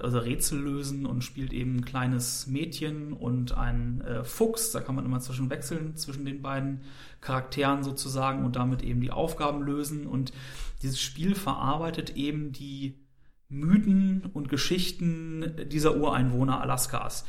also 0.00 0.18
Rätsel 0.18 0.60
lösen 0.60 1.06
und 1.06 1.22
spielt 1.22 1.52
eben 1.52 1.76
ein 1.76 1.84
kleines 1.84 2.46
Mädchen 2.46 3.12
und 3.12 3.56
ein 3.56 4.00
äh, 4.02 4.24
Fuchs. 4.24 4.72
Da 4.72 4.80
kann 4.80 4.94
man 4.94 5.04
immer 5.04 5.20
zwischen 5.20 5.50
wechseln, 5.50 5.96
zwischen 5.96 6.24
den 6.24 6.42
beiden 6.42 6.82
Charakteren 7.20 7.82
sozusagen 7.82 8.44
und 8.44 8.56
damit 8.56 8.82
eben 8.82 9.00
die 9.00 9.10
Aufgaben 9.10 9.62
lösen. 9.62 10.06
Und 10.06 10.32
dieses 10.82 11.00
Spiel 11.00 11.34
verarbeitet 11.34 12.16
eben 12.16 12.52
die 12.52 12.98
Mythen 13.48 14.30
und 14.32 14.48
Geschichten 14.48 15.54
dieser 15.70 15.96
Ureinwohner 15.96 16.60
Alaskas. 16.60 17.24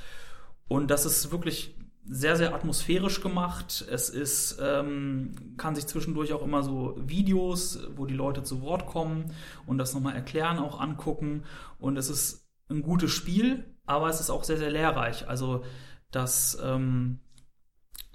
Und 0.67 0.91
das 0.91 1.05
ist 1.05 1.31
wirklich 1.31 1.76
sehr, 2.09 2.37
sehr 2.37 2.53
atmosphärisch 2.55 3.21
gemacht. 3.21 3.85
Es 3.89 4.09
ist, 4.09 4.57
ähm, 4.61 5.55
kann 5.57 5.75
sich 5.75 5.87
zwischendurch 5.87 6.33
auch 6.33 6.41
immer 6.41 6.63
so 6.63 6.95
Videos, 6.99 7.79
wo 7.95 8.05
die 8.05 8.13
Leute 8.13 8.43
zu 8.43 8.61
Wort 8.61 8.85
kommen 8.85 9.33
und 9.65 9.77
das 9.77 9.93
nochmal 9.93 10.15
erklären, 10.15 10.59
auch 10.59 10.79
angucken. 10.79 11.43
Und 11.79 11.97
es 11.97 12.09
ist 12.09 12.47
ein 12.69 12.81
gutes 12.81 13.11
Spiel, 13.11 13.65
aber 13.85 14.09
es 14.09 14.19
ist 14.19 14.29
auch 14.29 14.43
sehr, 14.43 14.57
sehr 14.57 14.71
lehrreich. 14.71 15.27
Also 15.27 15.63
das 16.11 16.57
ähm, 16.63 17.19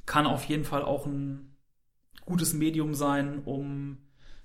kann 0.07 0.27
auf 0.27 0.45
jeden 0.45 0.65
Fall 0.65 0.83
auch 0.83 1.07
ein 1.07 1.57
gutes 2.25 2.53
Medium 2.55 2.95
sein, 2.95 3.43
um 3.45 3.99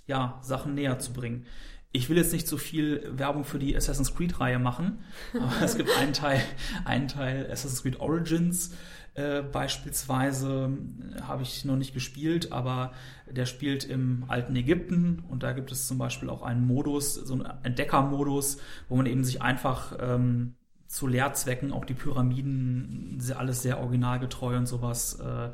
ja, 0.05 0.39
Sachen 0.41 0.73
näher 0.73 0.99
zu 0.99 1.13
bringen. 1.13 1.45
Ich 1.91 2.09
will 2.09 2.17
jetzt 2.17 2.33
nicht 2.33 2.47
zu 2.47 2.57
viel 2.57 3.11
Werbung 3.17 3.43
für 3.43 3.59
die 3.59 3.75
Assassin's 3.75 4.13
Creed-Reihe 4.13 4.59
machen, 4.59 4.99
aber 5.33 5.61
es 5.63 5.77
gibt 5.77 5.89
einen 5.97 6.13
Teil, 6.13 6.41
einen 6.85 7.07
Teil 7.07 7.49
Assassin's 7.49 7.81
Creed 7.81 7.99
Origins, 7.99 8.75
äh, 9.17 9.41
beispielsweise 9.41 10.77
habe 11.23 11.41
ich 11.41 11.65
noch 11.65 11.75
nicht 11.75 11.95
gespielt, 11.95 12.51
aber 12.51 12.91
der 13.25 13.47
spielt 13.47 13.83
im 13.83 14.25
alten 14.27 14.55
Ägypten 14.55 15.23
und 15.27 15.41
da 15.41 15.53
gibt 15.53 15.71
es 15.71 15.87
zum 15.87 15.97
Beispiel 15.97 16.29
auch 16.29 16.43
einen 16.43 16.67
Modus, 16.67 17.15
so 17.15 17.33
einen 17.33 17.51
Entdeckermodus, 17.63 18.59
wo 18.89 18.95
man 18.95 19.07
eben 19.07 19.23
sich 19.23 19.41
einfach 19.41 19.97
ähm, 19.99 20.53
zu 20.85 21.07
Lehrzwecken 21.07 21.73
auch 21.73 21.83
die 21.83 21.95
Pyramiden 21.95 23.19
alles 23.35 23.63
sehr 23.63 23.79
originalgetreu 23.79 24.55
und 24.55 24.67
sowas 24.67 25.19
äh, 25.19 25.49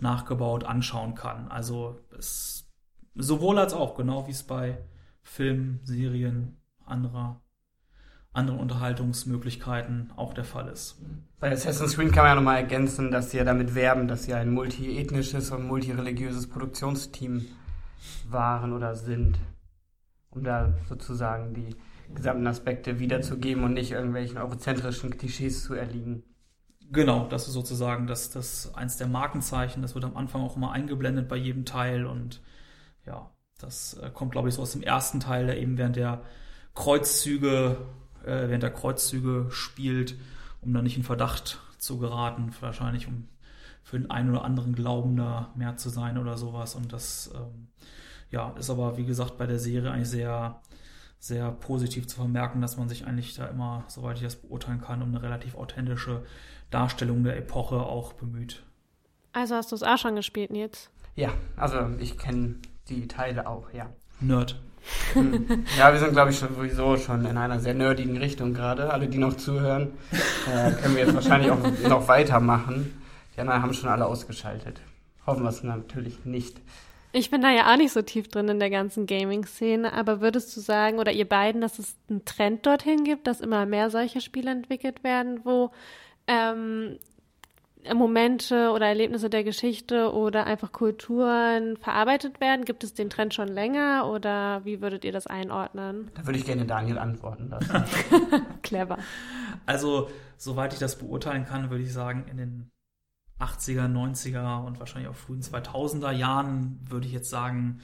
nachgebaut 0.00 0.64
anschauen 0.64 1.14
kann. 1.14 1.46
Also 1.46 2.00
es, 2.18 2.68
sowohl 3.14 3.60
als 3.60 3.74
auch, 3.74 3.94
genau 3.94 4.26
wie 4.26 4.32
es 4.32 4.42
bei 4.42 4.78
Filmen, 5.22 5.78
Serien, 5.84 6.56
anderer 6.84 7.43
anderen 8.34 8.60
Unterhaltungsmöglichkeiten 8.60 10.12
auch 10.16 10.34
der 10.34 10.44
Fall 10.44 10.68
ist. 10.68 11.00
Bei 11.40 11.52
Assassin's 11.52 11.94
Creed 11.94 12.12
kann 12.12 12.24
man 12.24 12.32
ja 12.32 12.34
nochmal 12.34 12.56
ergänzen, 12.56 13.10
dass 13.10 13.30
sie 13.30 13.38
ja 13.38 13.44
damit 13.44 13.74
werben, 13.74 14.08
dass 14.08 14.24
sie 14.24 14.34
ein 14.34 14.50
multiethnisches 14.50 15.50
und 15.50 15.66
multireligiöses 15.66 16.48
Produktionsteam 16.48 17.46
waren 18.28 18.72
oder 18.72 18.94
sind, 18.96 19.38
um 20.30 20.42
da 20.42 20.74
sozusagen 20.88 21.54
die 21.54 21.76
gesamten 22.14 22.46
Aspekte 22.46 22.98
wiederzugeben 22.98 23.64
und 23.64 23.74
nicht 23.74 23.92
irgendwelchen 23.92 24.38
eurozentrischen 24.38 25.16
Klischees 25.16 25.64
zu 25.64 25.74
erliegen. 25.74 26.24
Genau, 26.92 27.26
das 27.28 27.46
ist 27.46 27.54
sozusagen 27.54 28.06
das, 28.06 28.30
das 28.30 28.74
eins 28.74 28.96
der 28.96 29.06
Markenzeichen. 29.06 29.80
Das 29.82 29.94
wird 29.94 30.04
am 30.04 30.16
Anfang 30.16 30.42
auch 30.42 30.56
immer 30.56 30.72
eingeblendet 30.72 31.28
bei 31.28 31.36
jedem 31.36 31.64
Teil 31.64 32.04
und 32.04 32.42
ja, 33.06 33.30
das 33.58 33.94
äh, 33.94 34.10
kommt, 34.10 34.32
glaube 34.32 34.48
ich, 34.48 34.54
so 34.54 34.62
aus 34.62 34.72
dem 34.72 34.82
ersten 34.82 35.20
Teil, 35.20 35.46
der 35.46 35.58
eben 35.58 35.78
während 35.78 35.96
der 35.96 36.22
Kreuzzüge 36.74 37.78
äh, 38.26 38.48
während 38.48 38.62
der 38.62 38.72
Kreuzzüge 38.72 39.46
spielt, 39.50 40.16
um 40.60 40.72
da 40.72 40.82
nicht 40.82 40.96
in 40.96 41.02
Verdacht 41.02 41.60
zu 41.78 41.98
geraten, 41.98 42.52
wahrscheinlich 42.60 43.06
um 43.06 43.28
für 43.82 43.98
den 43.98 44.10
einen 44.10 44.30
oder 44.30 44.44
anderen 44.44 44.74
Glaubender 44.74 45.50
mehr 45.54 45.76
zu 45.76 45.90
sein 45.90 46.16
oder 46.16 46.38
sowas. 46.38 46.74
Und 46.74 46.92
das 46.92 47.30
ähm, 47.34 47.68
ja, 48.30 48.54
ist 48.58 48.70
aber, 48.70 48.96
wie 48.96 49.04
gesagt, 49.04 49.36
bei 49.36 49.46
der 49.46 49.58
Serie 49.58 49.90
eigentlich 49.90 50.08
sehr, 50.08 50.60
sehr 51.18 51.52
positiv 51.52 52.06
zu 52.06 52.16
vermerken, 52.16 52.62
dass 52.62 52.76
man 52.76 52.88
sich 52.88 53.06
eigentlich 53.06 53.34
da 53.34 53.46
immer, 53.46 53.84
soweit 53.88 54.16
ich 54.16 54.22
das 54.22 54.36
beurteilen 54.36 54.80
kann, 54.80 55.02
um 55.02 55.08
eine 55.08 55.22
relativ 55.22 55.54
authentische 55.54 56.24
Darstellung 56.70 57.22
der 57.24 57.36
Epoche 57.36 57.76
auch 57.76 58.14
bemüht. 58.14 58.62
Also 59.32 59.54
hast 59.54 59.70
du 59.70 59.76
es 59.76 59.82
auch 59.82 59.98
schon 59.98 60.16
gespielt, 60.16 60.50
Nils? 60.50 60.90
Ja, 61.14 61.32
also 61.56 61.90
ich 61.98 62.18
kenne 62.18 62.56
die 62.88 63.06
Teile 63.06 63.46
auch, 63.46 63.72
ja. 63.72 63.90
Nerd. 64.20 64.60
Ja, 65.78 65.92
wir 65.92 66.00
sind, 66.00 66.12
glaube 66.12 66.30
ich, 66.30 66.38
schon 66.38 66.54
sowieso 66.54 66.96
schon 66.96 67.24
in 67.24 67.36
einer 67.36 67.60
sehr 67.60 67.74
nerdigen 67.74 68.16
Richtung 68.16 68.54
gerade. 68.54 68.92
Alle, 68.92 69.08
die 69.08 69.18
noch 69.18 69.36
zuhören, 69.36 69.92
äh, 70.12 70.72
können 70.72 70.96
wir 70.96 71.04
jetzt 71.04 71.14
wahrscheinlich 71.14 71.50
auch 71.50 71.58
noch 71.88 72.08
weitermachen. 72.08 73.00
Die 73.34 73.40
anderen 73.40 73.62
haben 73.62 73.74
schon 73.74 73.90
alle 73.90 74.06
ausgeschaltet. 74.06 74.80
Hoffen 75.26 75.42
wir 75.42 75.48
es 75.48 75.62
natürlich 75.62 76.24
nicht. 76.24 76.60
Ich 77.12 77.30
bin 77.30 77.42
da 77.42 77.50
ja 77.50 77.72
auch 77.72 77.76
nicht 77.76 77.92
so 77.92 78.02
tief 78.02 78.26
drin 78.28 78.48
in 78.48 78.58
der 78.58 78.70
ganzen 78.70 79.06
Gaming-Szene, 79.06 79.92
aber 79.92 80.20
würdest 80.20 80.56
du 80.56 80.60
sagen, 80.60 80.98
oder 80.98 81.12
ihr 81.12 81.28
beiden, 81.28 81.60
dass 81.60 81.78
es 81.78 81.94
einen 82.10 82.24
Trend 82.24 82.66
dorthin 82.66 83.04
gibt, 83.04 83.28
dass 83.28 83.40
immer 83.40 83.66
mehr 83.66 83.88
solche 83.88 84.20
Spiele 84.20 84.50
entwickelt 84.50 85.04
werden, 85.04 85.40
wo 85.44 85.70
ähm, 86.26 86.98
Momente 87.92 88.70
oder 88.70 88.86
Erlebnisse 88.86 89.28
der 89.28 89.44
Geschichte 89.44 90.12
oder 90.12 90.46
einfach 90.46 90.72
Kulturen 90.72 91.76
verarbeitet 91.76 92.40
werden? 92.40 92.64
Gibt 92.64 92.84
es 92.84 92.94
den 92.94 93.10
Trend 93.10 93.34
schon 93.34 93.48
länger 93.48 94.08
oder 94.10 94.64
wie 94.64 94.80
würdet 94.80 95.04
ihr 95.04 95.12
das 95.12 95.26
einordnen? 95.26 96.10
Da 96.14 96.24
würde 96.26 96.38
ich 96.38 96.46
gerne 96.46 96.64
Daniel 96.64 96.98
antworten 96.98 97.50
lassen. 97.50 97.84
Clever. 98.62 98.98
Also, 99.66 100.08
soweit 100.36 100.72
ich 100.72 100.78
das 100.78 100.96
beurteilen 100.96 101.44
kann, 101.44 101.70
würde 101.70 101.84
ich 101.84 101.92
sagen, 101.92 102.26
in 102.30 102.36
den 102.36 102.70
80er, 103.40 103.86
90er 103.86 104.64
und 104.64 104.78
wahrscheinlich 104.78 105.10
auch 105.10 105.16
frühen 105.16 105.42
2000er 105.42 106.12
Jahren 106.12 106.80
würde 106.88 107.06
ich 107.06 107.12
jetzt 107.12 107.30
sagen, 107.30 107.80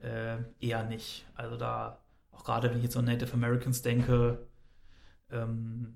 äh, 0.00 0.38
eher 0.60 0.84
nicht. 0.84 1.26
Also 1.34 1.56
da, 1.56 2.00
auch 2.32 2.44
gerade 2.44 2.70
wenn 2.70 2.78
ich 2.78 2.84
jetzt 2.84 2.96
an 2.96 3.04
Native 3.04 3.32
Americans 3.34 3.82
denke, 3.82 4.46
ähm, 5.30 5.94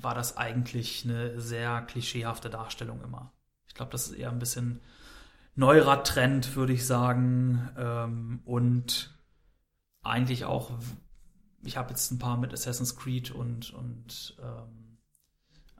war 0.00 0.14
das 0.14 0.36
eigentlich 0.36 1.04
eine 1.04 1.40
sehr 1.40 1.82
klischeehafte 1.82 2.50
Darstellung 2.50 3.02
immer. 3.02 3.32
Ich 3.66 3.74
glaube, 3.74 3.92
das 3.92 4.08
ist 4.08 4.14
eher 4.14 4.30
ein 4.30 4.38
bisschen 4.38 4.80
neuerer 5.54 6.02
Trend, 6.02 6.56
würde 6.56 6.72
ich 6.72 6.86
sagen. 6.86 7.70
Ähm, 7.76 8.40
und 8.44 9.14
eigentlich 10.02 10.44
auch, 10.44 10.72
ich 11.62 11.76
habe 11.76 11.90
jetzt 11.90 12.10
ein 12.10 12.18
paar 12.18 12.36
mit 12.36 12.52
Assassin's 12.52 12.96
Creed 12.96 13.30
und, 13.30 13.72
und 13.72 14.36
ähm, 14.42 14.98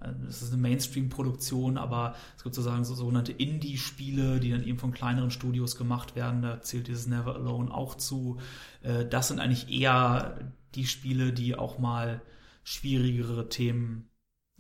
also 0.02 0.26
es 0.26 0.42
ist 0.42 0.52
eine 0.52 0.62
Mainstream-Produktion, 0.62 1.78
aber 1.78 2.14
es 2.36 2.42
gibt 2.42 2.54
sozusagen 2.54 2.84
so 2.84 2.94
sogenannte 2.94 3.32
Indie-Spiele, 3.32 4.40
die 4.40 4.50
dann 4.50 4.64
eben 4.64 4.78
von 4.78 4.92
kleineren 4.92 5.30
Studios 5.30 5.76
gemacht 5.76 6.16
werden. 6.16 6.42
Da 6.42 6.60
zählt 6.60 6.88
dieses 6.88 7.06
Never 7.06 7.36
Alone 7.36 7.72
auch 7.72 7.94
zu. 7.94 8.38
Äh, 8.82 9.06
das 9.06 9.28
sind 9.28 9.38
eigentlich 9.38 9.70
eher 9.70 10.52
die 10.74 10.86
Spiele, 10.86 11.32
die 11.32 11.54
auch 11.56 11.78
mal 11.78 12.22
schwierigere 12.64 13.48
Themen 13.48 14.10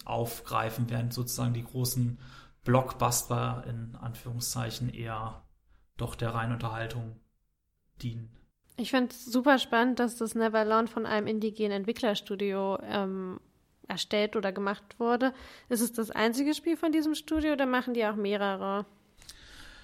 aufgreifen, 0.04 0.90
während 0.90 1.12
sozusagen 1.12 1.54
die 1.54 1.64
großen 1.64 2.18
Blockbuster 2.64 3.64
in 3.68 3.96
Anführungszeichen 3.96 4.92
eher 4.92 5.42
doch 5.96 6.14
der 6.14 6.34
reinen 6.34 6.52
Unterhaltung 6.52 7.20
dienen. 8.02 8.30
Ich 8.76 8.90
finde 8.90 9.10
es 9.10 9.24
super 9.26 9.58
spannend, 9.58 9.98
dass 9.98 10.16
das 10.16 10.34
Neverland 10.34 10.90
von 10.90 11.06
einem 11.06 11.26
indigenen 11.26 11.72
Entwicklerstudio 11.72 12.78
ähm, 12.82 13.38
erstellt 13.86 14.36
oder 14.36 14.52
gemacht 14.52 14.98
wurde. 14.98 15.34
Ist 15.68 15.80
es 15.80 15.92
das 15.92 16.10
einzige 16.10 16.54
Spiel 16.54 16.76
von 16.76 16.92
diesem 16.92 17.14
Studio 17.14 17.52
oder 17.52 17.66
machen 17.66 17.94
die 17.94 18.04
auch 18.06 18.16
mehrere? 18.16 18.86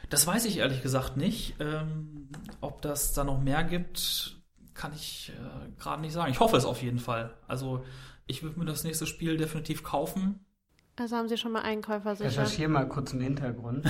Das 0.08 0.26
weiß 0.26 0.46
ich 0.46 0.58
ehrlich 0.58 0.82
gesagt 0.82 1.16
nicht. 1.16 1.56
Ähm, 1.60 2.28
ob 2.60 2.80
das 2.80 3.12
da 3.12 3.24
noch 3.24 3.40
mehr 3.40 3.62
gibt, 3.62 4.37
kann 4.78 4.92
ich 4.94 5.32
äh, 5.34 5.80
gerade 5.80 6.00
nicht 6.00 6.12
sagen. 6.12 6.30
Ich 6.30 6.40
hoffe 6.40 6.56
es 6.56 6.64
auf 6.64 6.80
jeden 6.82 6.98
Fall. 6.98 7.34
Also 7.46 7.84
ich 8.26 8.42
würde 8.42 8.58
mir 8.58 8.64
das 8.64 8.84
nächste 8.84 9.06
Spiel 9.06 9.36
definitiv 9.36 9.82
kaufen. 9.82 10.44
Also 10.96 11.16
haben 11.16 11.28
Sie 11.28 11.36
schon 11.36 11.52
mal 11.52 11.62
Einkäufer 11.62 12.16
sicher? 12.16 12.30
Recherchiere 12.30 12.68
mal 12.68 12.88
kurz 12.88 13.12
im 13.12 13.20
Hintergrund. 13.20 13.86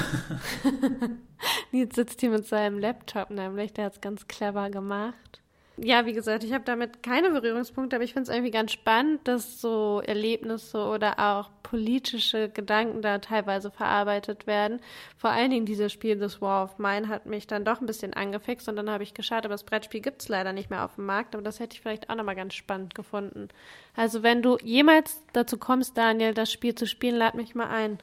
Nils 1.72 1.94
sitzt 1.94 2.20
hier 2.20 2.31
mit 2.31 2.46
seinem 2.46 2.79
Laptop 2.79 3.31
nämlich, 3.31 3.72
der 3.72 3.87
hat 3.87 3.94
es 3.94 4.01
ganz 4.01 4.27
clever 4.27 4.70
gemacht 4.70 5.42
ja, 5.82 6.06
wie 6.06 6.12
gesagt, 6.12 6.44
ich 6.44 6.52
habe 6.52 6.64
damit 6.64 7.02
keine 7.02 7.30
Berührungspunkte, 7.30 7.96
aber 7.96 8.04
ich 8.04 8.12
finde 8.12 8.30
es 8.30 8.34
irgendwie 8.34 8.50
ganz 8.50 8.72
spannend, 8.72 9.26
dass 9.28 9.60
so 9.60 10.02
Erlebnisse 10.04 10.78
oder 10.78 11.18
auch 11.18 11.50
politische 11.62 12.48
Gedanken 12.48 13.02
da 13.02 13.18
teilweise 13.18 13.70
verarbeitet 13.70 14.46
werden. 14.46 14.80
Vor 15.16 15.30
allen 15.30 15.50
Dingen 15.50 15.66
dieses 15.66 15.92
Spiel 15.92 16.18
The 16.18 16.40
War 16.40 16.64
of 16.64 16.78
Mine 16.78 17.08
hat 17.08 17.26
mich 17.26 17.46
dann 17.46 17.64
doch 17.64 17.80
ein 17.80 17.86
bisschen 17.86 18.14
angefixt 18.14 18.68
und 18.68 18.76
dann 18.76 18.90
habe 18.90 19.02
ich 19.02 19.14
geschaut, 19.14 19.44
aber 19.44 19.54
das 19.54 19.64
Brettspiel 19.64 20.00
gibt 20.00 20.22
es 20.22 20.28
leider 20.28 20.52
nicht 20.52 20.70
mehr 20.70 20.84
auf 20.84 20.96
dem 20.96 21.06
Markt, 21.06 21.34
aber 21.34 21.42
das 21.42 21.60
hätte 21.60 21.74
ich 21.74 21.80
vielleicht 21.80 22.10
auch 22.10 22.16
nochmal 22.16 22.36
ganz 22.36 22.54
spannend 22.54 22.94
gefunden. 22.94 23.48
Also 23.94 24.22
wenn 24.22 24.42
du 24.42 24.58
jemals 24.62 25.22
dazu 25.32 25.58
kommst, 25.58 25.96
Daniel, 25.96 26.34
das 26.34 26.50
Spiel 26.50 26.74
zu 26.74 26.86
spielen, 26.86 27.16
lad 27.16 27.34
mich 27.34 27.54
mal 27.54 27.68
ein. 27.68 27.98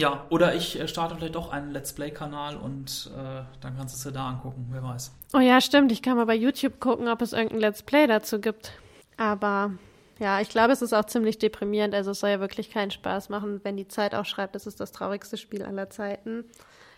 Ja, 0.00 0.24
oder 0.30 0.54
ich 0.54 0.80
äh, 0.80 0.88
starte 0.88 1.14
vielleicht 1.14 1.34
doch 1.34 1.52
einen 1.52 1.72
Let's 1.72 1.92
Play-Kanal 1.92 2.56
und 2.56 3.10
äh, 3.14 3.42
dann 3.60 3.76
kannst 3.76 3.94
du 3.94 3.98
es 3.98 4.02
dir 4.02 4.12
da 4.12 4.30
angucken, 4.30 4.66
wer 4.70 4.82
weiß. 4.82 5.12
Oh 5.34 5.40
ja, 5.40 5.60
stimmt. 5.60 5.92
Ich 5.92 6.00
kann 6.00 6.16
mal 6.16 6.24
bei 6.24 6.36
YouTube 6.36 6.80
gucken, 6.80 7.06
ob 7.06 7.20
es 7.20 7.34
irgendein 7.34 7.60
Let's 7.60 7.82
Play 7.82 8.06
dazu 8.06 8.40
gibt. 8.40 8.72
Aber 9.18 9.72
ja, 10.18 10.40
ich 10.40 10.48
glaube, 10.48 10.72
es 10.72 10.80
ist 10.80 10.94
auch 10.94 11.04
ziemlich 11.04 11.36
deprimierend. 11.36 11.94
Also 11.94 12.12
es 12.12 12.20
soll 12.20 12.30
ja 12.30 12.40
wirklich 12.40 12.70
keinen 12.70 12.90
Spaß 12.90 13.28
machen, 13.28 13.60
wenn 13.62 13.76
die 13.76 13.88
Zeit 13.88 14.14
auch 14.14 14.24
schreibt, 14.24 14.56
es 14.56 14.66
ist 14.66 14.80
das 14.80 14.90
traurigste 14.90 15.36
Spiel 15.36 15.62
aller 15.62 15.90
Zeiten. 15.90 16.44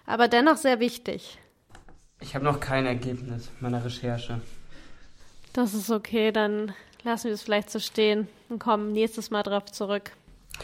Aber 0.07 0.29
dennoch 0.29 0.57
sehr 0.57 0.79
wichtig. 0.79 1.39
Ich 2.21 2.37
habe 2.37 2.45
noch 2.45 2.61
kein 2.61 2.87
Ergebnis 2.87 3.51
meiner 3.59 3.85
Recherche. 3.85 4.41
Das 5.55 5.75
ist 5.75 5.91
okay, 5.91 6.31
dann 6.31 6.73
lassen 7.03 7.25
wir 7.25 7.35
es 7.35 7.43
vielleicht 7.43 7.69
so 7.69 7.81
stehen 7.81 8.29
und 8.49 8.61
kommen 8.61 8.93
nächstes 8.93 9.33
Mal 9.33 9.43
drauf 9.43 9.65
zurück. 9.73 10.13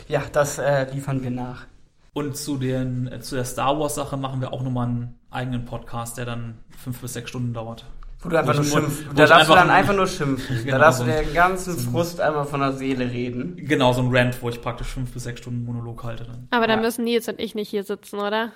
Ja, 0.07 0.23
das 0.31 0.59
äh, 0.59 0.89
liefern 0.93 1.21
wir 1.25 1.33
nach. 1.33 1.67
Und 2.13 2.37
zu, 2.37 2.57
den, 2.57 3.07
äh, 3.13 3.21
zu 3.21 3.37
der 3.37 3.45
Star 3.45 3.79
Wars-Sache 3.79 4.17
machen 4.17 4.41
wir 4.41 4.53
auch 4.53 4.63
nochmal 4.63 4.89
einen 4.89 5.15
eigenen 5.31 5.65
Podcast, 5.65 6.19
der 6.19 6.25
dann 6.25 6.59
fünf 6.77 7.01
bis 7.01 7.13
sechs 7.13 7.31
Stunden 7.31 7.53
dauert. 7.53 7.85
Wo 8.21 8.29
du 8.29 8.39
einfach 8.39 8.55
nur 8.55 8.65
schimpfst. 8.65 9.05
Da 9.15 9.27
darfst 9.27 9.49
du 9.49 9.55
dann 9.55 9.71
einfach 9.71 9.95
nur 9.95 10.07
schimpfen. 10.07 10.57
Genau, 10.65 10.79
da 10.79 10.85
darfst 10.85 11.01
du 11.01 11.05
so 11.05 11.11
den 11.11 11.35
ganzen 11.35 11.79
so 11.79 11.91
Frust 11.91 12.21
einmal 12.21 12.47
von 12.47 12.61
der 12.61 12.73
Seele 12.73 13.09
reden. 13.11 13.57
Genau, 13.57 13.93
so 13.93 14.03
ein 14.03 14.09
Rant, 14.11 14.43
wo 14.43 14.49
ich 14.49 14.61
praktisch 14.61 14.89
fünf 14.89 15.13
bis 15.13 15.23
sechs 15.23 15.41
Stunden 15.41 15.65
Monolog 15.65 16.03
halte 16.03 16.25
dann. 16.25 16.49
Aber 16.51 16.67
dann 16.67 16.81
ja. 16.81 16.87
müssen 16.87 17.05
Nils 17.05 17.29
und 17.29 17.39
ich 17.39 17.55
nicht 17.55 17.69
hier 17.69 17.85
sitzen, 17.85 18.19
oder? 18.19 18.51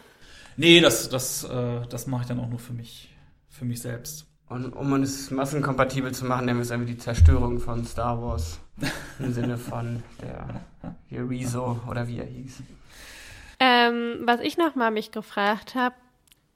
Nee, 0.56 0.80
das, 0.80 1.08
das, 1.08 1.44
äh, 1.44 1.86
das 1.88 2.08
mache 2.08 2.22
ich 2.22 2.28
dann 2.28 2.40
auch 2.40 2.48
nur 2.48 2.58
für 2.58 2.72
mich, 2.72 3.14
für 3.48 3.64
mich 3.64 3.80
selbst. 3.80 4.26
Und 4.48 4.74
um 4.74 4.92
es 5.02 5.30
massenkompatibel 5.30 6.12
zu 6.12 6.26
machen, 6.26 6.44
nennen 6.44 6.58
wir 6.58 6.62
es 6.62 6.70
einfach 6.72 6.86
die 6.86 6.98
Zerstörung 6.98 7.58
von 7.58 7.86
Star 7.86 8.20
Wars. 8.20 8.58
Im 9.18 9.32
Sinne 9.32 9.56
von 9.56 10.02
der 10.20 10.60
hier 11.08 11.28
Rezo 11.28 11.80
oder 11.88 12.08
wie 12.08 12.18
er 12.18 12.26
hieß. 12.26 12.62
Ähm, 13.64 14.22
was 14.24 14.40
ich 14.40 14.56
nochmal 14.58 14.90
mich 14.90 15.12
gefragt 15.12 15.74
habe, 15.76 15.94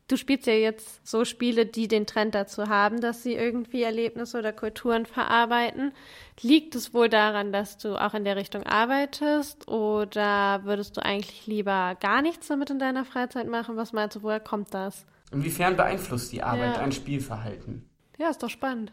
Du 0.08 0.16
spielst 0.16 0.46
ja 0.46 0.52
jetzt 0.52 1.04
so 1.04 1.24
Spiele, 1.24 1.66
die 1.66 1.88
den 1.88 2.06
Trend 2.06 2.36
dazu 2.36 2.68
haben, 2.68 3.00
dass 3.00 3.24
sie 3.24 3.34
irgendwie 3.34 3.82
Erlebnisse 3.82 4.38
oder 4.38 4.52
Kulturen 4.52 5.04
verarbeiten. 5.04 5.92
Liegt 6.40 6.76
es 6.76 6.94
wohl 6.94 7.08
daran, 7.08 7.52
dass 7.52 7.76
du 7.76 7.96
auch 8.00 8.14
in 8.14 8.22
der 8.22 8.36
Richtung 8.36 8.62
arbeitest 8.62 9.66
oder 9.66 10.60
würdest 10.62 10.96
du 10.96 11.04
eigentlich 11.04 11.48
lieber 11.48 11.96
gar 11.98 12.22
nichts 12.22 12.46
damit 12.46 12.70
in 12.70 12.78
deiner 12.78 13.04
Freizeit 13.04 13.48
machen? 13.48 13.76
Was 13.76 13.92
meinst 13.92 14.14
du, 14.14 14.22
woher 14.22 14.38
kommt 14.38 14.72
das? 14.72 15.04
Inwiefern 15.32 15.76
beeinflusst 15.76 16.30
die 16.30 16.44
Arbeit 16.44 16.76
Ja. 16.76 16.82
ein 16.82 16.92
Spielverhalten? 16.92 17.90
Ja, 18.16 18.30
ist 18.30 18.44
doch 18.44 18.50
spannend. 18.50 18.92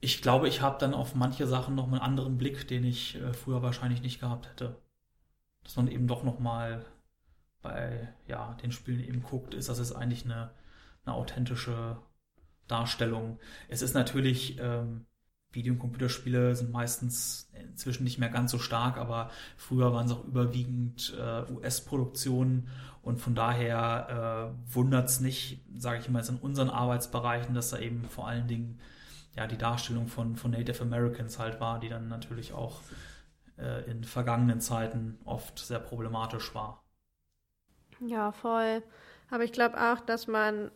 Ich 0.00 0.22
glaube, 0.22 0.46
ich 0.46 0.60
habe 0.60 0.78
dann 0.78 0.94
auf 0.94 1.16
manche 1.16 1.48
Sachen 1.48 1.74
noch 1.74 1.88
einen 1.88 1.98
anderen 1.98 2.38
Blick, 2.38 2.68
den 2.68 2.84
ich 2.84 3.16
äh, 3.16 3.32
früher 3.32 3.62
wahrscheinlich 3.62 4.00
nicht 4.00 4.20
gehabt 4.20 4.48
hätte. 4.48 4.76
Dass 5.68 5.76
man 5.76 5.88
eben 5.88 6.06
doch 6.06 6.24
noch 6.24 6.38
mal 6.38 6.86
bei 7.60 8.08
ja, 8.26 8.54
den 8.62 8.72
Spielen 8.72 9.00
eben 9.00 9.22
guckt, 9.22 9.52
ist 9.52 9.68
das 9.68 9.78
jetzt 9.78 9.94
eigentlich 9.94 10.24
eine, 10.24 10.50
eine 11.04 11.14
authentische 11.14 11.98
Darstellung. 12.68 13.38
Es 13.68 13.82
ist 13.82 13.92
natürlich, 13.92 14.58
ähm, 14.58 15.04
Video- 15.52 15.74
und 15.74 15.78
Computerspiele 15.78 16.56
sind 16.56 16.72
meistens 16.72 17.50
inzwischen 17.52 18.04
nicht 18.04 18.18
mehr 18.18 18.30
ganz 18.30 18.50
so 18.50 18.58
stark, 18.58 18.96
aber 18.96 19.30
früher 19.58 19.92
waren 19.92 20.06
es 20.06 20.12
auch 20.12 20.24
überwiegend 20.24 21.14
äh, 21.18 21.52
US-Produktionen 21.52 22.68
und 23.02 23.18
von 23.18 23.34
daher 23.34 24.54
äh, 24.56 24.74
wundert 24.74 25.10
es 25.10 25.20
nicht, 25.20 25.66
sage 25.76 26.00
ich 26.00 26.08
mal, 26.08 26.20
jetzt 26.20 26.30
in 26.30 26.36
unseren 26.36 26.70
Arbeitsbereichen, 26.70 27.54
dass 27.54 27.68
da 27.68 27.78
eben 27.78 28.04
vor 28.08 28.26
allen 28.26 28.48
Dingen 28.48 28.80
ja 29.36 29.46
die 29.46 29.58
Darstellung 29.58 30.08
von, 30.08 30.36
von 30.36 30.50
Native 30.50 30.82
Americans 30.82 31.38
halt 31.38 31.60
war, 31.60 31.78
die 31.78 31.90
dann 31.90 32.08
natürlich 32.08 32.54
auch 32.54 32.80
äh, 33.58 33.90
in 33.90 34.04
vergangenen 34.04 34.60
Zeiten 34.60 35.18
oft 35.24 35.58
sehr 35.58 35.80
problematisch 35.80 36.54
war. 36.54 36.82
Ja, 38.00 38.32
voll. 38.32 38.82
Aber 39.30 39.44
ich 39.44 39.52
glaube 39.52 39.80
auch, 39.80 40.00
dass 40.00 40.26
man 40.26 40.70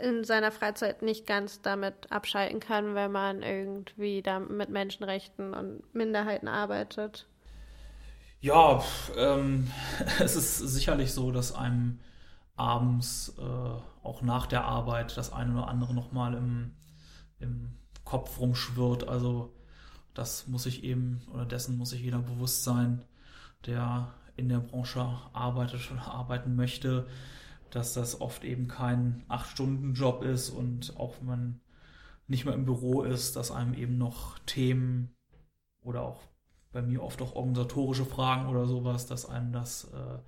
in 0.00 0.24
seiner 0.24 0.50
Freizeit 0.50 1.02
nicht 1.02 1.26
ganz 1.26 1.60
damit 1.60 2.10
abschalten 2.10 2.60
kann, 2.60 2.94
wenn 2.94 3.12
man 3.12 3.42
irgendwie 3.42 4.22
da 4.22 4.38
mit 4.38 4.70
Menschenrechten 4.70 5.54
und 5.54 5.94
Minderheiten 5.94 6.48
arbeitet. 6.48 7.26
Ja, 8.40 8.82
ähm, 9.16 9.70
es 10.18 10.34
ist 10.36 10.58
sicherlich 10.58 11.12
so, 11.12 11.30
dass 11.30 11.54
einem 11.54 12.00
abends 12.56 13.34
äh, 13.38 13.42
auch 14.02 14.22
nach 14.22 14.46
der 14.46 14.64
Arbeit 14.64 15.16
das 15.16 15.32
eine 15.32 15.52
oder 15.52 15.68
andere 15.68 15.94
nochmal 15.94 16.34
im, 16.34 16.74
im 17.38 17.72
Kopf 18.04 18.40
rumschwirrt. 18.40 19.08
Also 19.08 19.54
das 20.14 20.46
muss 20.46 20.64
sich 20.64 20.84
eben, 20.84 21.22
oder 21.32 21.44
dessen 21.44 21.78
muss 21.78 21.90
sich 21.90 22.02
jeder 22.02 22.18
bewusst 22.18 22.64
sein, 22.64 23.02
der 23.66 24.12
in 24.36 24.48
der 24.48 24.58
Branche 24.60 25.00
arbeitet 25.32 25.90
oder 25.90 26.06
arbeiten 26.06 26.56
möchte, 26.56 27.06
dass 27.70 27.94
das 27.94 28.20
oft 28.20 28.44
eben 28.44 28.68
kein 28.68 29.24
Acht-Stunden-Job 29.28 30.22
ist 30.22 30.50
und 30.50 30.96
auch 30.98 31.16
wenn 31.20 31.26
man 31.26 31.60
nicht 32.28 32.44
mehr 32.44 32.54
im 32.54 32.64
Büro 32.64 33.02
ist, 33.02 33.36
dass 33.36 33.50
einem 33.50 33.74
eben 33.74 33.98
noch 33.98 34.38
Themen 34.40 35.14
oder 35.82 36.02
auch 36.02 36.20
bei 36.72 36.82
mir 36.82 37.02
oft 37.02 37.20
auch 37.20 37.34
organisatorische 37.34 38.04
Fragen 38.04 38.48
oder 38.48 38.66
sowas, 38.66 39.06
dass 39.06 39.28
einem 39.28 39.52
das 39.52 39.84
äh, 39.92 40.18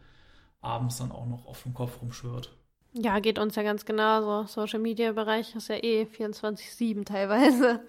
abends 0.61 0.99
dann 0.99 1.13
auch 1.13 1.27
noch 1.27 1.47
auf 1.47 1.63
dem 1.63 1.75
Kopf 1.75 2.01
rumschwirrt. 2.01 2.55
Ja, 2.93 3.19
geht 3.19 3.39
uns 3.39 3.57
ja 3.57 3.63
ganz 3.63 3.85
genauso. 3.85 4.47
Social 4.47 4.79
Media 4.79 5.13
Bereich 5.13 5.55
ist 5.55 5.69
ja 5.69 5.77
eh 5.77 6.05
24-7 6.05 7.05
teilweise. 7.05 7.81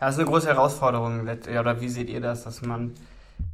Ja, 0.00 0.06
das 0.06 0.14
ist 0.14 0.20
eine 0.20 0.28
große 0.28 0.46
Herausforderung. 0.46 1.22
Oder 1.22 1.80
wie 1.80 1.88
seht 1.88 2.08
ihr 2.08 2.20
das, 2.20 2.44
dass 2.44 2.62
man 2.62 2.94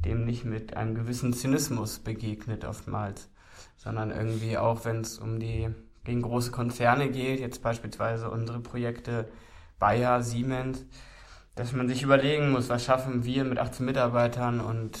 dem 0.05 0.25
nicht 0.25 0.45
mit 0.45 0.77
einem 0.77 0.93
gewissen 0.93 1.33
Zynismus 1.33 1.99
begegnet 1.99 2.65
oftmals, 2.65 3.29
sondern 3.77 4.11
irgendwie 4.11 4.57
auch, 4.57 4.85
wenn 4.85 5.01
es 5.01 5.17
um 5.17 5.39
die 5.39 5.69
gegen 6.03 6.21
große 6.21 6.51
Konzerne 6.51 7.09
geht, 7.09 7.39
jetzt 7.39 7.63
beispielsweise 7.63 8.29
unsere 8.29 8.59
Projekte 8.59 9.27
Bayer, 9.79 10.21
Siemens, 10.21 10.85
dass 11.55 11.73
man 11.73 11.87
sich 11.87 12.03
überlegen 12.03 12.51
muss, 12.51 12.69
was 12.69 12.85
schaffen 12.85 13.25
wir 13.25 13.43
mit 13.43 13.57
18 13.57 13.83
Mitarbeitern 13.83 14.59
und 14.59 14.99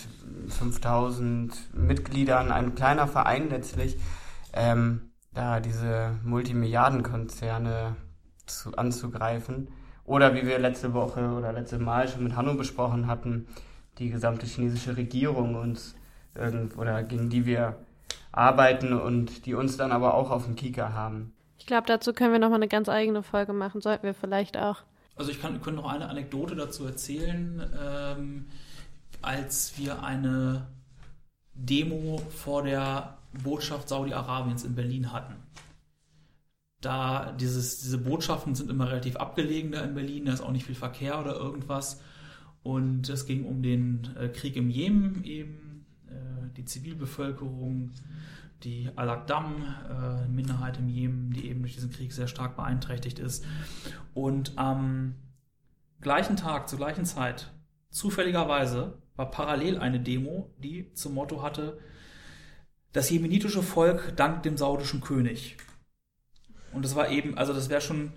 5000 0.49 1.75
Mitgliedern, 1.75 2.51
ein 2.51 2.73
kleiner 2.73 3.07
Verein 3.07 3.49
letztlich, 3.49 3.97
ähm, 4.53 5.11
da 5.33 5.59
diese 5.59 6.17
Multimilliardenkonzerne 6.23 7.97
zu, 8.47 8.75
anzugreifen. 8.75 9.67
Oder 10.05 10.35
wie 10.35 10.45
wir 10.45 10.59
letzte 10.59 10.93
Woche 10.93 11.31
oder 11.31 11.51
letzte 11.51 11.79
Mal 11.79 12.07
schon 12.07 12.23
mit 12.23 12.35
Hanno 12.35 12.53
besprochen 12.53 13.07
hatten, 13.07 13.47
die 13.97 14.09
gesamte 14.09 14.45
chinesische 14.45 14.95
Regierung 14.97 15.55
uns 15.55 15.95
oder 16.77 17.03
gegen 17.03 17.29
die 17.29 17.45
wir 17.45 17.77
arbeiten 18.31 18.93
und 18.93 19.45
die 19.45 19.53
uns 19.53 19.77
dann 19.77 19.91
aber 19.91 20.13
auch 20.13 20.29
auf 20.29 20.45
dem 20.45 20.55
Kieker 20.55 20.93
haben. 20.93 21.33
Ich 21.57 21.65
glaube, 21.65 21.87
dazu 21.87 22.13
können 22.13 22.33
wir 22.33 22.39
nochmal 22.39 22.59
eine 22.59 22.67
ganz 22.67 22.89
eigene 22.89 23.23
Folge 23.23 23.53
machen. 23.53 23.81
Sollten 23.81 24.03
wir 24.03 24.13
vielleicht 24.13 24.57
auch. 24.57 24.83
Also 25.15 25.31
ich 25.31 25.41
kann, 25.41 25.61
könnte 25.61 25.81
noch 25.81 25.91
eine 25.91 26.09
Anekdote 26.09 26.55
dazu 26.55 26.85
erzählen, 26.85 27.63
ähm, 27.81 28.45
als 29.21 29.77
wir 29.77 30.03
eine 30.03 30.67
Demo 31.53 32.21
vor 32.29 32.63
der 32.63 33.17
Botschaft 33.43 33.87
Saudi-Arabiens 33.87 34.65
in 34.65 34.75
Berlin 34.75 35.13
hatten. 35.13 35.35
Da 36.85 37.31
dieses, 37.31 37.79
diese 37.79 37.97
Botschaften 37.97 38.53
sind 38.53 38.69
immer 38.69 38.89
relativ 38.89 39.15
abgelegen 39.15 39.71
da 39.71 39.81
in 39.81 39.95
Berlin, 39.95 40.25
da 40.25 40.33
ist 40.33 40.41
auch 40.41 40.51
nicht 40.51 40.67
viel 40.67 40.75
Verkehr 40.75 41.19
oder 41.19 41.35
irgendwas. 41.35 41.99
Und 42.61 43.09
es 43.09 43.25
ging 43.25 43.45
um 43.45 43.63
den 43.63 44.07
äh, 44.19 44.27
Krieg 44.29 44.55
im 44.55 44.69
Jemen 44.69 45.23
eben, 45.23 45.87
äh, 46.07 46.13
die 46.55 46.65
Zivilbevölkerung, 46.65 47.89
die 48.63 48.91
Al-Aqdam, 48.95 49.63
äh, 49.89 50.27
Minderheit 50.27 50.77
im 50.77 50.87
Jemen, 50.87 51.31
die 51.31 51.49
eben 51.49 51.61
durch 51.61 51.73
diesen 51.73 51.91
Krieg 51.91 52.13
sehr 52.13 52.27
stark 52.27 52.55
beeinträchtigt 52.55 53.17
ist. 53.17 53.43
Und 54.13 54.55
am 54.55 55.15
gleichen 56.01 56.35
Tag, 56.35 56.69
zur 56.69 56.77
gleichen 56.77 57.05
Zeit, 57.05 57.51
zufälligerweise, 57.89 58.99
war 59.15 59.31
parallel 59.31 59.79
eine 59.79 59.99
Demo, 59.99 60.53
die 60.59 60.93
zum 60.93 61.15
Motto 61.15 61.41
hatte, 61.41 61.79
das 62.93 63.09
jemenitische 63.09 63.63
Volk 63.63 64.13
dankt 64.15 64.45
dem 64.45 64.55
saudischen 64.55 65.01
König. 65.01 65.57
Und 66.75 66.83
das 66.83 66.95
war 66.95 67.09
eben, 67.09 67.37
also 67.37 67.53
das 67.53 67.69
wäre 67.69 67.81
schon 67.81 68.11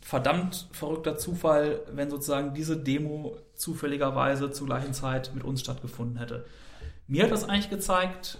verdammt 0.00 0.68
verrückter 0.72 1.16
Zufall, 1.16 1.80
wenn 1.92 2.10
sozusagen 2.10 2.54
diese 2.54 2.76
Demo 2.76 3.38
zufälligerweise 3.54 4.50
zur 4.50 4.66
gleichen 4.66 4.92
Zeit 4.92 5.32
mit 5.34 5.44
uns 5.44 5.60
stattgefunden 5.60 6.18
hätte. 6.18 6.44
Mir 7.06 7.24
hat 7.24 7.30
das 7.30 7.48
eigentlich 7.48 7.70
gezeigt, 7.70 8.38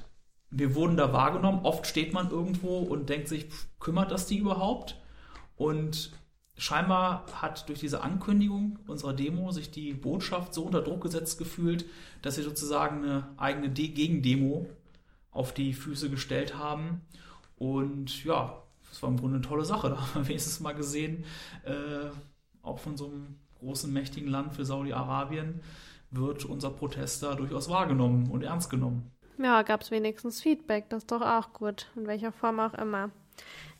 wir 0.51 0.75
wurden 0.75 0.97
da 0.97 1.13
wahrgenommen. 1.13 1.61
Oft 1.65 1.87
steht 1.87 2.13
man 2.13 2.31
irgendwo 2.31 2.79
und 2.81 3.09
denkt 3.09 3.29
sich, 3.29 3.47
kümmert 3.81 4.11
das 4.11 4.27
die 4.27 4.39
überhaupt? 4.39 5.01
Und 5.57 6.13
scheinbar 6.59 7.25
hat 7.41 7.69
durch 7.69 7.81
diese 7.81 8.03
Ankündigung 8.03 8.79
unserer 8.87 9.15
Demo 9.15 9.53
sich 9.53 9.71
die 9.71 9.95
Botschaft 9.95 10.53
so 10.53 10.65
unter 10.65 10.83
Druck 10.83 11.03
gesetzt 11.03 11.39
gefühlt, 11.39 11.87
dass 12.21 12.35
sie 12.35 12.43
sozusagen 12.43 13.05
eine 13.05 13.29
eigene 13.39 13.71
De 13.71 13.89
Gegendemo 13.89 14.69
auf 15.31 15.55
die 15.55 15.73
Füße 15.73 16.11
gestellt 16.11 16.59
haben. 16.59 17.01
Und 17.57 18.25
ja, 18.25 18.62
das 18.93 19.03
war 19.03 19.09
im 19.09 19.17
Grunde 19.17 19.37
eine 19.37 19.47
tolle 19.47 19.65
Sache. 19.65 19.89
Da 19.91 19.97
haben 19.97 20.15
wir 20.15 20.29
wenigstens 20.29 20.61
mal 20.61 20.75
gesehen, 20.75 21.25
äh, 21.65 22.11
auch 22.63 22.79
von 22.79 22.97
so 22.97 23.07
einem 23.07 23.39
großen, 23.59 23.93
mächtigen 23.93 24.29
Land 24.29 24.55
für 24.55 24.65
Saudi-Arabien 24.65 25.61
wird 26.11 26.45
unser 26.45 26.71
Protest 26.71 27.23
da 27.23 27.35
durchaus 27.35 27.71
wahrgenommen 27.71 28.31
und 28.31 28.43
ernst 28.43 28.69
genommen. 28.69 29.11
Ja, 29.39 29.63
gab 29.63 29.81
es 29.81 29.91
wenigstens 29.91 30.43
Feedback. 30.43 30.91
Das 30.91 31.05
ist 31.05 31.11
doch 31.11 31.23
auch 31.23 31.55
gut. 31.55 31.87
In 31.97 32.07
welcher 32.07 32.33
Form 32.33 32.61
auch 32.61 32.75
immer. 32.75 33.11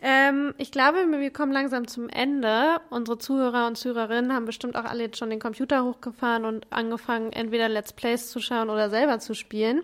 Ähm, 0.01 0.55
ich 0.57 0.73
glaube, 0.73 1.07
wir 1.07 1.31
kommen 1.31 1.53
langsam 1.53 1.87
zum 1.87 2.09
Ende. 2.09 2.81
Unsere 2.89 3.19
Zuhörer 3.19 3.67
und 3.67 3.77
Zuhörerinnen 3.77 4.33
haben 4.33 4.47
bestimmt 4.47 4.77
auch 4.77 4.85
alle 4.85 5.03
jetzt 5.03 5.19
schon 5.19 5.29
den 5.29 5.41
Computer 5.41 5.85
hochgefahren 5.85 6.47
und 6.47 6.73
angefangen, 6.73 7.33
entweder 7.33 7.69
Let's 7.69 7.93
Plays 7.93 8.31
zu 8.31 8.41
schauen 8.41 8.71
oder 8.71 8.89
selber 8.89 9.19
zu 9.19 9.35
spielen. 9.35 9.83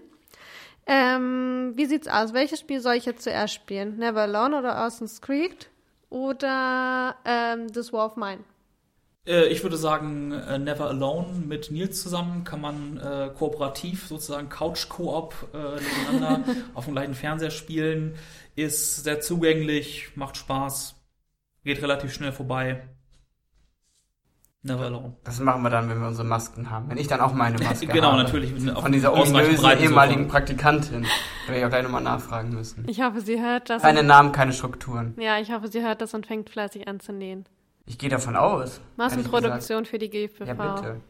Ähm, 0.89 1.73
wie 1.77 1.85
sieht's 1.85 2.09
aus? 2.09 2.33
Welches 2.33 2.61
Spiel 2.61 2.81
soll 2.81 2.95
ich 2.95 3.05
jetzt 3.05 3.23
zuerst 3.23 3.55
spielen? 3.55 3.99
Never 3.99 4.23
Alone 4.23 4.59
oder 4.59 4.87
Ocean's 4.87 5.21
Creek? 5.21 5.69
Oder 6.09 7.15
ähm, 7.27 7.71
This 7.71 7.93
War 7.93 8.07
of 8.07 8.17
Mine? 8.17 8.39
Äh, 9.27 9.49
ich 9.49 9.63
würde 9.63 9.77
sagen, 9.77 10.33
äh, 10.33 10.59
Never 10.59 10.87
Alone 10.89 11.35
mit 11.47 11.71
Nils 11.71 12.03
zusammen 12.03 12.45
kann 12.45 12.63
man 12.63 12.97
äh, 12.97 13.31
kooperativ 13.37 14.07
sozusagen 14.07 14.49
Couch-Koop 14.49 15.35
äh, 15.53 15.57
nebeneinander 15.59 16.55
auf 16.75 16.87
dem 16.87 16.95
gleichen 16.95 17.15
Fernseher 17.15 17.51
spielen. 17.51 18.17
Ist 18.57 19.05
sehr 19.05 19.21
zugänglich, 19.21 20.17
macht 20.17 20.39
Spaß, 20.39 20.97
geht 21.65 21.83
relativ 21.83 22.15
schnell 22.15 22.33
vorbei. 22.33 22.89
Never 24.63 24.87
Alone. 24.87 25.17
Das 25.23 25.39
machen 25.39 25.63
wir 25.63 25.71
dann, 25.71 25.89
wenn 25.89 26.01
wir 26.01 26.09
unsere 26.09 26.27
Masken 26.27 26.69
haben. 26.71 26.91
Wenn 26.91 26.99
ich 26.99 27.07
dann 27.07 27.21
auch 27.21 27.33
meine 27.33 27.59
Maske 27.63 27.87
genau, 27.87 28.13
habe. 28.13 28.25
natürlich. 28.25 28.53
auf 28.75 28.83
Von 28.83 28.93
dieser 28.93 29.13
ominösen 29.13 29.71
ehemaligen 29.79 30.23
Sofa. 30.25 30.33
Praktikantin. 30.33 31.03
Da 31.03 31.53
werde 31.53 31.59
ich 31.61 31.65
auch 31.65 31.71
gleich 31.71 31.83
nochmal 31.85 32.03
nachfragen 32.03 32.51
müssen. 32.51 32.85
Ich 32.89 33.01
hoffe, 33.01 33.21
sie 33.21 33.41
hört 33.41 33.71
das. 33.71 33.83
Keine 33.83 34.03
Namen, 34.03 34.33
keine 34.33 34.53
Strukturen. 34.53 35.15
ja, 35.19 35.39
ich 35.39 35.53
hoffe, 35.53 35.69
sie 35.69 35.83
hört 35.83 36.01
das 36.01 36.13
und 36.13 36.27
fängt 36.27 36.51
fleißig 36.51 36.89
an 36.89 36.99
zu 36.99 37.13
nähen. 37.13 37.47
Ich 37.87 37.99
gehe 37.99 38.11
davon 38.11 38.37
aus. 38.37 38.81
Massenproduktion 38.97 39.87
für 39.87 39.99
die 39.99 40.11
gesagt. 40.11 40.47
Ja, 40.47 40.55
bitte. 40.55 41.01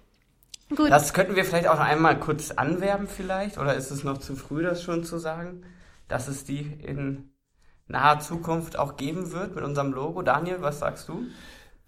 Gut. 0.77 0.91
Das 0.91 1.15
könnten 1.15 1.35
wir 1.35 1.45
vielleicht 1.47 1.69
auch 1.69 1.77
noch 1.79 1.85
einmal 1.85 2.21
kurz 2.21 2.51
anwerben 2.51 3.09
vielleicht. 3.09 3.57
Oder 3.57 3.75
ist 3.75 3.91
es 3.91 4.05
noch 4.05 4.19
zu 4.19 4.37
früh, 4.37 4.63
das 4.63 4.83
schon 4.83 5.03
zu 5.03 5.19
sagen? 5.19 5.63
Dass 6.07 6.29
es 6.29 6.45
die 6.45 6.61
in 6.61 7.31
naher 7.87 8.21
Zukunft 8.21 8.79
auch 8.79 8.97
geben 8.97 9.33
wird 9.33 9.55
mit 9.55 9.65
unserem 9.65 9.93
Logo. 9.93 10.21
Daniel, 10.23 10.59
was 10.61 10.79
sagst 10.81 11.09
du? 11.09 11.23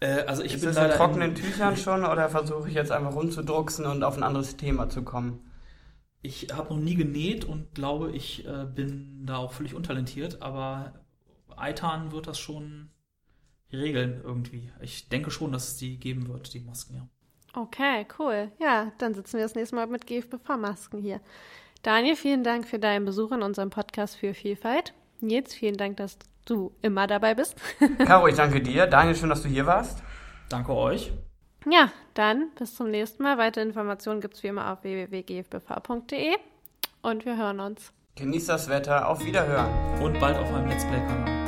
Äh, 0.00 0.24
also 0.26 0.42
ich 0.42 0.54
Ist 0.54 0.60
bin 0.62 0.70
es 0.70 0.76
in 0.76 0.90
trockenen 0.90 1.30
in, 1.30 1.34
Tüchern 1.34 1.76
schon 1.76 2.04
oder 2.04 2.28
versuche 2.28 2.68
ich 2.68 2.74
jetzt 2.74 2.90
einfach 2.90 3.14
rumzudrucksen 3.14 3.86
und 3.86 4.02
auf 4.02 4.16
ein 4.16 4.22
anderes 4.22 4.56
Thema 4.56 4.88
zu 4.88 5.02
kommen? 5.02 5.50
Ich 6.22 6.48
habe 6.52 6.74
noch 6.74 6.80
nie 6.80 6.96
genäht 6.96 7.44
und 7.44 7.74
glaube, 7.74 8.10
ich 8.12 8.46
äh, 8.46 8.66
bin 8.66 9.24
da 9.26 9.36
auch 9.36 9.52
völlig 9.52 9.74
untalentiert, 9.74 10.42
aber 10.42 10.94
Eitan 11.56 12.12
wird 12.12 12.26
das 12.26 12.38
schon 12.38 12.90
regeln 13.72 14.20
irgendwie. 14.24 14.70
Ich 14.80 15.08
denke 15.08 15.30
schon, 15.30 15.52
dass 15.52 15.68
es 15.68 15.76
die 15.76 15.98
geben 15.98 16.28
wird, 16.28 16.52
die 16.52 16.60
Masken, 16.60 16.96
ja. 16.96 17.08
Okay, 17.52 18.06
cool. 18.18 18.52
Ja, 18.60 18.92
dann 18.98 19.14
sitzen 19.14 19.38
wir 19.38 19.44
das 19.44 19.54
nächste 19.54 19.74
Mal 19.74 19.86
mit 19.86 20.06
GFBV-Masken 20.06 21.02
hier. 21.02 21.20
Daniel, 21.82 22.14
vielen 22.14 22.44
Dank 22.44 22.68
für 22.68 22.78
deinen 22.78 23.04
Besuch 23.04 23.32
in 23.32 23.42
unserem 23.42 23.70
Podcast 23.70 24.16
für 24.16 24.34
Vielfalt. 24.34 24.92
Nils, 25.20 25.54
vielen 25.54 25.76
Dank, 25.76 25.96
dass 25.96 26.18
du 26.50 26.72
immer 26.82 27.06
dabei 27.06 27.34
bist. 27.34 27.56
Caro, 28.04 28.26
ich 28.26 28.36
danke 28.36 28.60
dir. 28.60 28.86
Daniel, 28.86 29.14
schön, 29.14 29.28
dass 29.28 29.42
du 29.42 29.48
hier 29.48 29.66
warst. 29.66 30.02
Danke 30.48 30.74
euch. 30.74 31.12
Ja, 31.70 31.90
dann 32.14 32.50
bis 32.58 32.74
zum 32.74 32.90
nächsten 32.90 33.22
Mal. 33.22 33.38
Weitere 33.38 33.64
Informationen 33.64 34.20
gibt 34.20 34.34
es 34.34 34.42
wie 34.42 34.48
immer 34.48 34.72
auf 34.72 34.82
www.gfbv.de 34.82 36.36
und 37.02 37.24
wir 37.24 37.36
hören 37.36 37.60
uns. 37.60 37.92
Genießt 38.16 38.48
das 38.48 38.68
Wetter. 38.68 39.08
Auf 39.08 39.24
Wiederhören. 39.24 40.02
Und 40.02 40.18
bald 40.20 40.36
auf 40.36 40.50
meinem 40.50 40.68
Let's 40.68 40.84
Play-Kanal. 40.84 41.39